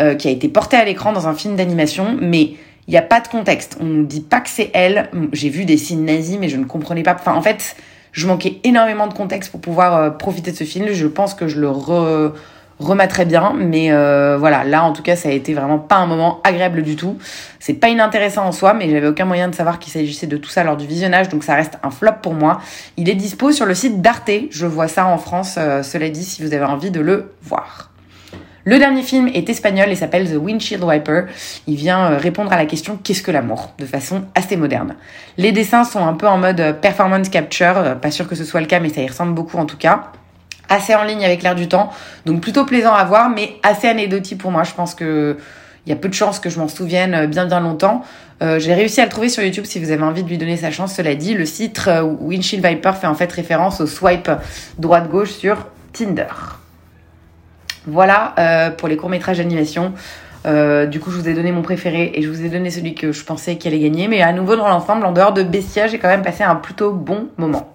Euh, 0.00 0.14
qui 0.14 0.28
a 0.28 0.30
été 0.30 0.48
portée 0.48 0.78
à 0.78 0.84
l'écran 0.86 1.12
dans 1.12 1.28
un 1.28 1.34
film 1.34 1.56
d'animation, 1.56 2.16
mais 2.18 2.54
il 2.86 2.90
n'y 2.90 2.96
a 2.96 3.02
pas 3.02 3.20
de 3.20 3.28
contexte. 3.28 3.76
On 3.80 3.84
nous 3.84 4.06
dit 4.06 4.22
pas 4.22 4.40
que 4.40 4.48
c'est 4.48 4.70
elle. 4.72 5.10
J'ai 5.34 5.50
vu 5.50 5.66
des 5.66 5.76
signes 5.76 6.06
nazis, 6.06 6.38
mais 6.40 6.48
je 6.48 6.56
ne 6.56 6.64
comprenais 6.64 7.02
pas. 7.02 7.14
Enfin, 7.14 7.34
en 7.34 7.42
fait, 7.42 7.76
je 8.12 8.26
manquais 8.26 8.60
énormément 8.64 9.08
de 9.08 9.12
contexte 9.12 9.50
pour 9.50 9.60
pouvoir 9.60 9.96
euh, 9.96 10.10
profiter 10.10 10.52
de 10.52 10.56
ce 10.56 10.64
film. 10.64 10.86
Je 10.90 11.06
pense 11.06 11.34
que 11.34 11.48
je 11.48 11.60
le 11.60 11.68
re 11.68 12.32
remettrai 12.80 13.24
bien, 13.24 13.52
mais 13.56 13.92
euh, 13.92 14.36
voilà, 14.38 14.64
là 14.64 14.82
en 14.82 14.92
tout 14.92 15.02
cas 15.02 15.16
ça 15.16 15.28
a 15.28 15.32
été 15.32 15.54
vraiment 15.54 15.78
pas 15.78 15.96
un 15.96 16.06
moment 16.06 16.40
agréable 16.44 16.82
du 16.82 16.96
tout. 16.96 17.18
C'est 17.58 17.74
pas 17.74 17.88
inintéressant 17.88 18.44
en 18.44 18.52
soi, 18.52 18.74
mais 18.74 18.90
j'avais 18.90 19.06
aucun 19.06 19.26
moyen 19.26 19.48
de 19.48 19.54
savoir 19.54 19.78
qu'il 19.78 19.92
s'agissait 19.92 20.26
de 20.26 20.36
tout 20.36 20.50
ça 20.50 20.64
lors 20.64 20.76
du 20.76 20.86
visionnage, 20.86 21.28
donc 21.28 21.44
ça 21.44 21.54
reste 21.54 21.78
un 21.82 21.90
flop 21.90 22.14
pour 22.22 22.34
moi. 22.34 22.60
Il 22.96 23.08
est 23.08 23.14
dispo 23.14 23.52
sur 23.52 23.66
le 23.66 23.74
site 23.74 24.00
d'Arte, 24.00 24.30
je 24.50 24.66
vois 24.66 24.88
ça 24.88 25.06
en 25.06 25.18
France, 25.18 25.54
cela 25.54 26.08
dit, 26.08 26.24
si 26.24 26.42
vous 26.42 26.52
avez 26.54 26.64
envie 26.64 26.90
de 26.90 27.00
le 27.00 27.32
voir. 27.42 27.90
Le 28.64 28.78
dernier 28.78 29.02
film 29.02 29.28
est 29.28 29.48
espagnol 29.48 29.88
et 29.88 29.94
s'appelle 29.94 30.30
The 30.30 30.36
Windshield 30.36 30.84
Wiper. 30.84 31.24
Il 31.66 31.76
vient 31.76 32.12
euh, 32.12 32.18
répondre 32.18 32.52
à 32.52 32.56
la 32.56 32.66
question 32.66 32.98
qu'est-ce 33.02 33.22
que 33.22 33.30
l'amour? 33.30 33.72
de 33.78 33.86
façon 33.86 34.24
assez 34.34 34.56
moderne. 34.56 34.96
Les 35.38 35.52
dessins 35.52 35.84
sont 35.84 36.04
un 36.06 36.12
peu 36.12 36.28
en 36.28 36.36
mode 36.36 36.60
euh, 36.60 36.72
performance 36.74 37.30
capture, 37.30 37.78
euh, 37.78 37.94
pas 37.94 38.10
sûr 38.10 38.28
que 38.28 38.34
ce 38.34 38.44
soit 38.44 38.60
le 38.60 38.66
cas 38.66 38.78
mais 38.78 38.90
ça 38.90 39.00
y 39.00 39.08
ressemble 39.08 39.32
beaucoup 39.32 39.56
en 39.56 39.64
tout 39.64 39.78
cas. 39.78 40.12
Assez 40.70 40.94
en 40.94 41.04
ligne 41.04 41.24
avec 41.24 41.42
l'air 41.42 41.54
du 41.54 41.68
temps, 41.68 41.90
donc 42.24 42.40
plutôt 42.40 42.64
plaisant 42.64 42.94
à 42.94 43.04
voir 43.04 43.28
mais 43.28 43.56
assez 43.62 43.88
anecdotique 43.88 44.38
pour 44.38 44.50
moi. 44.50 44.62
Je 44.62 44.72
pense 44.72 44.94
que 44.94 45.36
il 45.84 45.90
y 45.90 45.92
a 45.92 45.96
peu 45.96 46.08
de 46.08 46.14
chances 46.14 46.38
que 46.38 46.48
je 46.48 46.58
m'en 46.58 46.68
souvienne 46.68 47.26
bien 47.26 47.46
bien 47.46 47.60
longtemps. 47.60 48.02
J'ai 48.40 48.72
réussi 48.72 49.00
à 49.00 49.04
le 49.04 49.10
trouver 49.10 49.28
sur 49.28 49.42
YouTube 49.42 49.64
si 49.64 49.80
vous 49.80 49.90
avez 49.90 50.02
envie 50.02 50.22
de 50.22 50.28
lui 50.28 50.38
donner 50.38 50.56
sa 50.56 50.70
chance. 50.70 50.94
Cela 50.94 51.14
dit, 51.14 51.34
le 51.34 51.44
titre 51.44 52.02
Windshield 52.20 52.64
Viper 52.64 52.92
fait 53.00 53.06
en 53.06 53.14
fait 53.14 53.32
référence 53.32 53.80
au 53.80 53.86
swipe 53.86 54.30
droite-gauche 54.78 55.32
sur 55.32 55.66
Tinder. 55.92 56.26
Voilà 57.86 58.34
euh, 58.38 58.70
pour 58.70 58.88
les 58.88 58.96
courts-métrages 58.96 59.38
d'animation. 59.38 59.92
Euh, 60.46 60.86
du 60.86 61.00
coup, 61.00 61.10
je 61.10 61.18
vous 61.18 61.28
ai 61.28 61.34
donné 61.34 61.52
mon 61.52 61.62
préféré 61.62 62.12
et 62.14 62.22
je 62.22 62.28
vous 62.28 62.44
ai 62.44 62.48
donné 62.48 62.70
celui 62.70 62.94
que 62.94 63.12
je 63.12 63.24
pensais 63.24 63.56
qu'il 63.56 63.72
allait 63.72 63.82
gagner. 63.82 64.08
Mais 64.08 64.22
à 64.22 64.32
nouveau, 64.32 64.56
dans 64.56 64.68
l'ensemble, 64.68 65.04
en 65.04 65.12
dehors 65.12 65.32
de 65.32 65.42
Bestia, 65.42 65.86
j'ai 65.86 65.98
quand 65.98 66.08
même 66.08 66.22
passé 66.22 66.42
un 66.42 66.56
plutôt 66.56 66.92
bon 66.92 67.28
moment. 67.36 67.74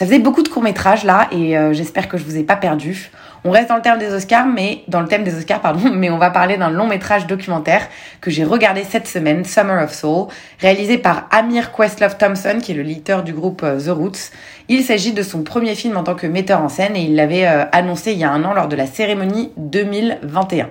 Ça 0.00 0.06
faisait 0.06 0.18
beaucoup 0.18 0.42
de 0.42 0.48
courts-métrages 0.48 1.04
là 1.04 1.28
et 1.30 1.58
euh, 1.58 1.74
j'espère 1.74 2.08
que 2.08 2.16
je 2.16 2.24
vous 2.24 2.38
ai 2.38 2.42
pas 2.42 2.56
perdu. 2.56 3.10
On 3.44 3.50
reste 3.50 3.68
dans 3.68 3.76
le 3.76 3.82
thème 3.82 3.98
des 3.98 4.10
Oscars, 4.14 4.46
mais 4.46 4.82
dans 4.88 5.02
le 5.02 5.08
thème 5.08 5.24
des 5.24 5.36
Oscars, 5.36 5.60
pardon, 5.60 5.90
mais 5.94 6.08
on 6.08 6.16
va 6.16 6.30
parler 6.30 6.56
d'un 6.56 6.70
long 6.70 6.86
métrage 6.86 7.26
documentaire 7.26 7.86
que 8.22 8.30
j'ai 8.30 8.42
regardé 8.42 8.82
cette 8.82 9.06
semaine, 9.06 9.44
Summer 9.44 9.84
of 9.84 9.92
Soul, 9.92 10.28
réalisé 10.58 10.96
par 10.96 11.28
Amir 11.30 11.70
Questlove 11.70 12.16
Thompson, 12.16 12.60
qui 12.62 12.72
est 12.72 12.76
le 12.76 12.80
leader 12.80 13.22
du 13.22 13.34
groupe 13.34 13.60
The 13.60 13.90
Roots. 13.90 14.30
Il 14.68 14.84
s'agit 14.84 15.12
de 15.12 15.22
son 15.22 15.42
premier 15.42 15.74
film 15.74 15.98
en 15.98 16.02
tant 16.02 16.14
que 16.14 16.26
metteur 16.26 16.62
en 16.62 16.70
scène 16.70 16.96
et 16.96 17.02
il 17.02 17.14
l'avait 17.14 17.46
euh, 17.46 17.66
annoncé 17.70 18.12
il 18.12 18.18
y 18.18 18.24
a 18.24 18.30
un 18.30 18.42
an 18.44 18.54
lors 18.54 18.68
de 18.68 18.76
la 18.76 18.86
cérémonie 18.86 19.52
2021. 19.58 20.70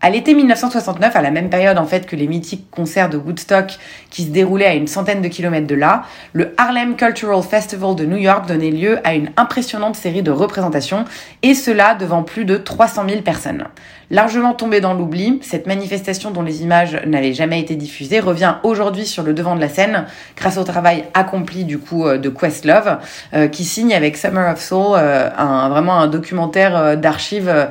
À 0.00 0.10
l'été 0.10 0.32
1969, 0.32 1.16
à 1.16 1.22
la 1.22 1.32
même 1.32 1.50
période 1.50 1.76
en 1.76 1.84
fait 1.84 2.06
que 2.06 2.14
les 2.14 2.28
mythiques 2.28 2.70
concerts 2.70 3.10
de 3.10 3.16
Woodstock 3.16 3.78
qui 4.10 4.22
se 4.22 4.28
déroulaient 4.28 4.66
à 4.66 4.74
une 4.74 4.86
centaine 4.86 5.22
de 5.22 5.26
kilomètres 5.26 5.66
de 5.66 5.74
là, 5.74 6.04
le 6.34 6.54
Harlem 6.56 6.94
Cultural 6.94 7.42
Festival 7.42 7.96
de 7.96 8.04
New 8.04 8.16
York 8.16 8.46
donnait 8.46 8.70
lieu 8.70 9.00
à 9.02 9.16
une 9.16 9.30
impressionnante 9.36 9.96
série 9.96 10.22
de 10.22 10.30
représentations, 10.30 11.04
et 11.42 11.52
cela 11.54 11.96
devant 11.96 12.22
plus 12.22 12.44
de 12.44 12.56
300 12.56 13.06
000 13.08 13.22
personnes. 13.22 13.64
Largement 14.12 14.54
tombée 14.54 14.80
dans 14.80 14.94
l'oubli, 14.94 15.40
cette 15.42 15.66
manifestation 15.66 16.30
dont 16.30 16.42
les 16.42 16.62
images 16.62 17.00
n'avaient 17.04 17.34
jamais 17.34 17.60
été 17.60 17.74
diffusées 17.74 18.20
revient 18.20 18.54
aujourd'hui 18.62 19.04
sur 19.04 19.24
le 19.24 19.34
devant 19.34 19.56
de 19.56 19.60
la 19.60 19.68
scène 19.68 20.06
grâce 20.36 20.58
au 20.58 20.64
travail 20.64 21.06
accompli 21.12 21.64
du 21.64 21.78
coup 21.78 22.06
euh, 22.06 22.18
de 22.18 22.28
Questlove, 22.28 22.98
euh, 23.34 23.48
qui 23.48 23.64
signe 23.64 23.92
avec 23.92 24.16
Summer 24.16 24.52
of 24.52 24.60
Soul 24.60 24.96
euh, 24.96 25.28
un, 25.36 25.68
vraiment 25.68 25.98
un 25.98 26.06
documentaire 26.06 26.96
d'archives 26.96 27.68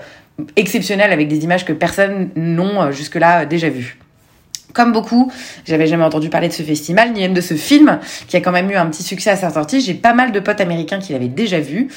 exceptionnel 0.56 1.12
avec 1.12 1.28
des 1.28 1.44
images 1.44 1.66
que 1.66 1.74
personne 1.74 2.30
n'ont 2.36 2.82
euh, 2.82 2.92
jusque-là 2.92 3.46
déjà 3.46 3.70
vues. 3.70 3.98
Comme 4.78 4.92
beaucoup, 4.92 5.32
j'avais 5.66 5.88
jamais 5.88 6.04
entendu 6.04 6.30
parler 6.30 6.50
de 6.50 6.54
ce 6.54 6.62
festival, 6.62 7.12
ni 7.12 7.22
même 7.22 7.34
de 7.34 7.42
ce 7.42 7.56
film, 7.56 7.98
qui 8.28 8.38
a 8.38 8.42
quand 8.42 8.52
même 8.52 8.70
eu 8.70 8.76
un 8.76 8.86
petit 8.86 9.02
succès 9.02 9.32
à 9.32 9.36
sa 9.36 9.50
sortie. 9.50 9.82
J'ai 9.82 9.96
pas 9.96 10.14
mal 10.14 10.32
de 10.32 10.40
potes 10.40 10.62
américains 10.62 11.00
qui 11.00 11.14
l'avaient 11.14 11.30
déjà 11.30 11.60
vu. 11.60 11.88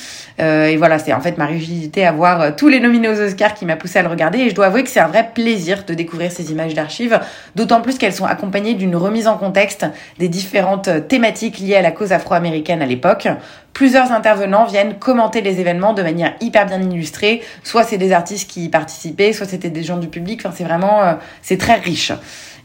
Euh, 0.40 0.64
et 0.64 0.78
voilà, 0.78 0.98
c'est 0.98 1.12
en 1.12 1.20
fait 1.20 1.36
ma 1.36 1.44
rigidité 1.44 2.06
à 2.06 2.12
voir 2.12 2.40
euh, 2.40 2.50
tous 2.56 2.68
les 2.68 2.80
nominés 2.80 3.10
aux 3.10 3.20
Oscars 3.20 3.52
qui 3.52 3.66
m'a 3.66 3.76
poussé 3.76 3.98
à 3.98 4.02
le 4.02 4.08
regarder. 4.08 4.38
Et 4.38 4.48
je 4.48 4.54
dois 4.54 4.64
avouer 4.64 4.82
que 4.82 4.88
c'est 4.88 4.98
un 4.98 5.08
vrai 5.08 5.28
plaisir 5.34 5.84
de 5.86 5.92
découvrir 5.92 6.32
ces 6.32 6.52
images 6.52 6.72
d'archives, 6.72 7.20
d'autant 7.54 7.82
plus 7.82 7.98
qu'elles 7.98 8.14
sont 8.14 8.24
accompagnées 8.24 8.72
d'une 8.72 8.96
remise 8.96 9.28
en 9.28 9.36
contexte 9.36 9.84
des 10.18 10.28
différentes 10.28 10.88
euh, 10.88 11.00
thématiques 11.00 11.58
liées 11.58 11.76
à 11.76 11.82
la 11.82 11.90
cause 11.90 12.12
afro-américaine 12.12 12.80
à 12.80 12.86
l'époque. 12.86 13.28
Plusieurs 13.74 14.10
intervenants 14.10 14.64
viennent 14.64 14.94
commenter 14.94 15.42
les 15.42 15.60
événements 15.60 15.92
de 15.92 16.02
manière 16.02 16.32
hyper 16.40 16.64
bien 16.64 16.80
illustrée. 16.80 17.42
Soit 17.62 17.84
c'est 17.84 17.98
des 17.98 18.12
artistes 18.12 18.50
qui 18.50 18.64
y 18.64 18.68
participaient, 18.70 19.34
soit 19.34 19.46
c'était 19.46 19.68
des 19.68 19.82
gens 19.82 19.98
du 19.98 20.08
public. 20.08 20.40
Enfin, 20.40 20.54
c'est 20.56 20.64
vraiment, 20.64 21.18
c'est 21.42 21.56
très 21.56 21.76
riche. 21.76 22.12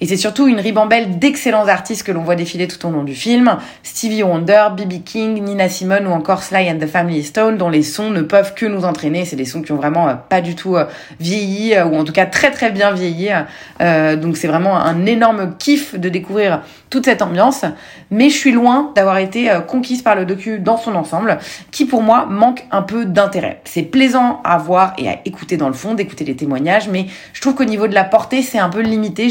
C'est 0.07 0.17
surtout 0.17 0.47
une 0.47 0.59
ribambelle 0.59 1.19
d'excellents 1.19 1.67
artistes 1.67 2.03
que 2.03 2.11
l'on 2.11 2.23
voit 2.23 2.35
défiler 2.35 2.67
tout 2.67 2.85
au 2.85 2.91
long 2.91 3.03
du 3.03 3.15
film. 3.15 3.57
Stevie 3.81 4.23
Wonder, 4.23 4.67
B.B. 4.75 5.03
King, 5.05 5.41
Nina 5.41 5.69
Simone 5.69 6.05
ou 6.07 6.11
encore 6.11 6.43
Sly 6.43 6.69
and 6.69 6.79
the 6.79 6.87
Family 6.87 7.23
Stone, 7.23 7.57
dont 7.57 7.69
les 7.69 7.81
sons 7.81 8.11
ne 8.11 8.21
peuvent 8.21 8.53
que 8.53 8.65
nous 8.65 8.83
entraîner. 8.83 9.25
C'est 9.25 9.35
des 9.35 9.45
sons 9.45 9.61
qui 9.61 9.71
ont 9.71 9.77
vraiment 9.77 10.09
euh, 10.09 10.13
pas 10.15 10.41
du 10.41 10.55
tout 10.55 10.75
euh, 10.75 10.85
vieilli, 11.19 11.73
euh, 11.73 11.85
ou 11.85 11.95
en 11.95 12.03
tout 12.03 12.11
cas 12.11 12.25
très 12.25 12.51
très 12.51 12.71
bien 12.71 12.91
vieilli. 12.91 13.29
donc 14.21 14.37
c'est 14.37 14.47
vraiment 14.47 14.77
un 14.77 15.05
énorme 15.05 15.55
kiff 15.57 15.95
de 15.97 16.09
découvrir 16.09 16.61
toute 16.89 17.05
cette 17.05 17.21
ambiance. 17.21 17.65
Mais 18.11 18.29
je 18.29 18.35
suis 18.35 18.51
loin 18.51 18.91
d'avoir 18.95 19.17
été 19.17 19.49
conquise 19.67 20.01
par 20.01 20.15
le 20.15 20.25
docu 20.25 20.59
dans 20.59 20.77
son 20.77 20.95
ensemble, 20.95 21.37
qui 21.71 21.85
pour 21.85 22.01
moi 22.01 22.25
manque 22.29 22.65
un 22.71 22.81
peu 22.81 23.05
d'intérêt. 23.05 23.61
C'est 23.63 23.83
plaisant 23.83 24.41
à 24.43 24.57
voir 24.57 24.93
et 24.97 25.09
à 25.09 25.19
écouter 25.25 25.57
dans 25.57 25.67
le 25.67 25.73
fond, 25.73 25.93
d'écouter 25.93 26.23
les 26.23 26.35
témoignages, 26.35 26.87
mais 26.89 27.07
je 27.33 27.41
trouve 27.41 27.55
qu'au 27.55 27.65
niveau 27.65 27.87
de 27.87 27.93
la 27.93 28.03
portée, 28.03 28.41
c'est 28.41 28.59
un 28.59 28.69
peu 28.69 28.81
limité. 28.81 29.29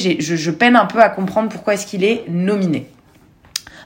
Peine 0.54 0.76
un 0.76 0.87
peu 0.87 1.02
à 1.02 1.08
comprendre 1.08 1.49
pourquoi 1.49 1.75
est-ce 1.75 1.87
qu'il 1.87 2.04
est 2.04 2.25
nominé. 2.28 2.88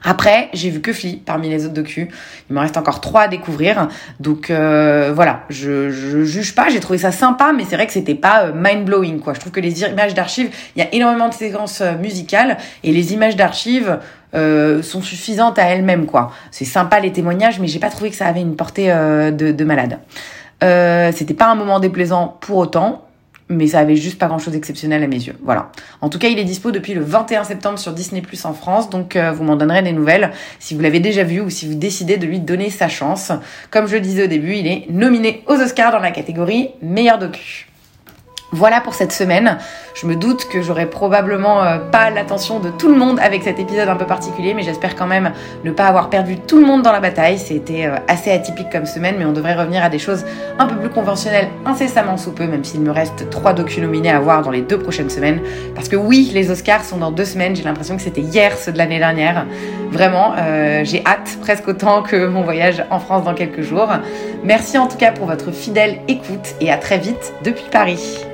Après, 0.03 0.49
j'ai 0.53 0.69
vu 0.69 0.81
que 0.81 0.93
Flea 0.93 1.21
parmi 1.25 1.49
les 1.49 1.65
autres 1.65 1.73
docus. 1.73 2.07
Il 2.49 2.55
me 2.55 2.59
reste 2.59 2.77
encore 2.77 3.01
trois 3.01 3.21
à 3.21 3.27
découvrir. 3.27 3.87
Donc 4.19 4.49
euh, 4.49 5.11
voilà, 5.13 5.41
je, 5.49 5.89
je 5.89 6.23
juge 6.23 6.55
pas. 6.55 6.69
J'ai 6.69 6.79
trouvé 6.79 6.99
ça 6.99 7.11
sympa, 7.11 7.51
mais 7.55 7.65
c'est 7.67 7.75
vrai 7.75 7.87
que 7.87 7.93
c'était 7.93 8.15
pas 8.15 8.45
euh, 8.45 8.51
mind 8.55 8.85
blowing 8.85 9.19
quoi. 9.19 9.33
Je 9.33 9.39
trouve 9.39 9.51
que 9.51 9.59
les 9.59 9.81
images 9.83 10.13
d'archives, 10.13 10.49
il 10.75 10.79
y 10.79 10.85
a 10.85 10.93
énormément 10.93 11.29
de 11.29 11.33
séquences 11.33 11.81
euh, 11.81 11.97
musicales 11.97 12.57
et 12.83 12.91
les 12.91 13.13
images 13.13 13.35
d'archives 13.35 13.99
sont 14.31 15.01
suffisantes 15.01 15.57
à 15.57 15.63
elles-mêmes 15.63 16.05
quoi. 16.05 16.31
C'est 16.51 16.63
sympa 16.63 16.99
les 16.99 17.11
témoignages, 17.11 17.59
mais 17.59 17.65
j'ai 17.65 17.79
pas 17.79 17.89
trouvé 17.89 18.11
que 18.11 18.15
ça 18.15 18.27
avait 18.27 18.41
une 18.41 18.55
portée 18.55 18.89
de, 18.89 19.51
de 19.51 19.63
malade. 19.63 19.97
c'était 20.61 21.33
pas 21.33 21.47
un 21.47 21.55
moment 21.55 21.79
déplaisant 21.79 22.37
pour 22.39 22.57
autant 22.57 23.08
mais 23.49 23.67
ça 23.67 23.79
avait 23.79 23.95
juste 23.95 24.19
pas 24.19 24.27
grand 24.27 24.37
chose 24.39 24.53
d'exceptionnel 24.53 25.03
à 25.03 25.07
mes 25.07 25.17
yeux. 25.17 25.35
Voilà. 25.43 25.71
En 26.01 26.09
tout 26.09 26.19
cas, 26.19 26.27
il 26.27 26.37
est 26.37 26.43
dispo 26.43 26.71
depuis 26.71 26.93
le 26.93 27.01
21 27.01 27.43
septembre 27.43 27.79
sur 27.79 27.93
Disney 27.93 28.21
Plus 28.21 28.45
en 28.45 28.53
France, 28.53 28.89
donc 28.89 29.15
euh, 29.15 29.31
vous 29.31 29.43
m'en 29.43 29.55
donnerez 29.55 29.81
des 29.81 29.91
nouvelles 29.91 30.31
si 30.59 30.75
vous 30.75 30.81
l'avez 30.81 30.99
déjà 30.99 31.23
vu 31.23 31.41
ou 31.41 31.49
si 31.49 31.67
vous 31.67 31.75
décidez 31.75 32.17
de 32.17 32.25
lui 32.25 32.39
donner 32.39 32.69
sa 32.69 32.87
chance. 32.87 33.31
Comme 33.71 33.87
je 33.87 33.95
le 33.95 34.01
disais 34.01 34.25
au 34.25 34.27
début, 34.27 34.55
il 34.55 34.67
est 34.67 34.85
nominé 34.89 35.43
aux 35.47 35.55
Oscars 35.55 35.91
dans 35.91 35.99
la 35.99 36.11
catégorie 36.11 36.69
meilleur 36.81 37.17
docu. 37.17 37.68
Voilà 38.51 38.81
pour 38.81 38.95
cette 38.95 39.11
semaine. 39.11 39.59
Je 39.93 40.07
me 40.07 40.15
doute 40.15 40.47
que 40.49 40.63
j'aurai 40.63 40.87
probablement 40.87 41.61
euh, 41.61 41.77
pas 41.77 42.09
l'attention 42.09 42.59
de 42.59 42.69
tout 42.69 42.87
le 42.87 42.95
monde 42.95 43.19
avec 43.21 43.43
cet 43.43 43.59
épisode 43.59 43.87
un 43.87 43.95
peu 43.95 44.07
particulier, 44.07 44.55
mais 44.55 44.63
j'espère 44.63 44.95
quand 44.95 45.05
même 45.05 45.33
ne 45.63 45.69
pas 45.69 45.85
avoir 45.85 46.09
perdu 46.09 46.37
tout 46.39 46.57
le 46.57 46.65
monde 46.65 46.81
dans 46.81 46.91
la 46.91 46.99
bataille. 46.99 47.37
C'était 47.37 47.85
euh, 47.85 47.97
assez 48.07 48.31
atypique 48.31 48.71
comme 48.71 48.87
semaine, 48.87 49.15
mais 49.19 49.25
on 49.25 49.33
devrait 49.33 49.53
revenir 49.53 49.83
à 49.83 49.89
des 49.89 49.99
choses 49.99 50.25
un 50.57 50.65
peu 50.65 50.75
plus 50.77 50.89
conventionnelles 50.89 51.49
incessamment 51.63 52.17
sous 52.17 52.31
peu, 52.31 52.47
même 52.47 52.63
s'il 52.63 52.81
me 52.81 52.89
reste 52.89 53.29
trois 53.29 53.53
docus 53.53 53.83
nominés 53.83 54.09
à 54.09 54.19
voir 54.19 54.41
dans 54.41 54.51
les 54.51 54.61
deux 54.61 54.79
prochaines 54.79 55.11
semaines. 55.11 55.41
Parce 55.75 55.87
que 55.87 55.95
oui, 55.95 56.31
les 56.33 56.49
Oscars 56.49 56.83
sont 56.83 56.97
dans 56.97 57.11
deux 57.11 57.25
semaines. 57.25 57.55
J'ai 57.55 57.63
l'impression 57.63 57.97
que 57.97 58.01
c'était 58.01 58.21
hier 58.21 58.57
ceux 58.57 58.71
de 58.71 58.79
l'année 58.79 58.99
dernière. 58.99 59.45
Vraiment, 59.91 60.33
euh, 60.37 60.81
j'ai 60.83 61.03
hâte 61.05 61.37
presque 61.41 61.67
autant 61.67 62.01
que 62.01 62.25
mon 62.25 62.41
voyage 62.41 62.83
en 62.89 62.99
France 62.99 63.25
dans 63.25 63.35
quelques 63.35 63.61
jours. 63.61 63.89
Merci 64.43 64.79
en 64.79 64.87
tout 64.87 64.97
cas 64.97 65.11
pour 65.11 65.27
votre 65.27 65.51
fidèle 65.51 65.99
écoute 66.07 66.55
et 66.61 66.71
à 66.71 66.77
très 66.77 66.97
vite 66.97 67.33
depuis 67.43 67.65
Paris. 67.71 68.25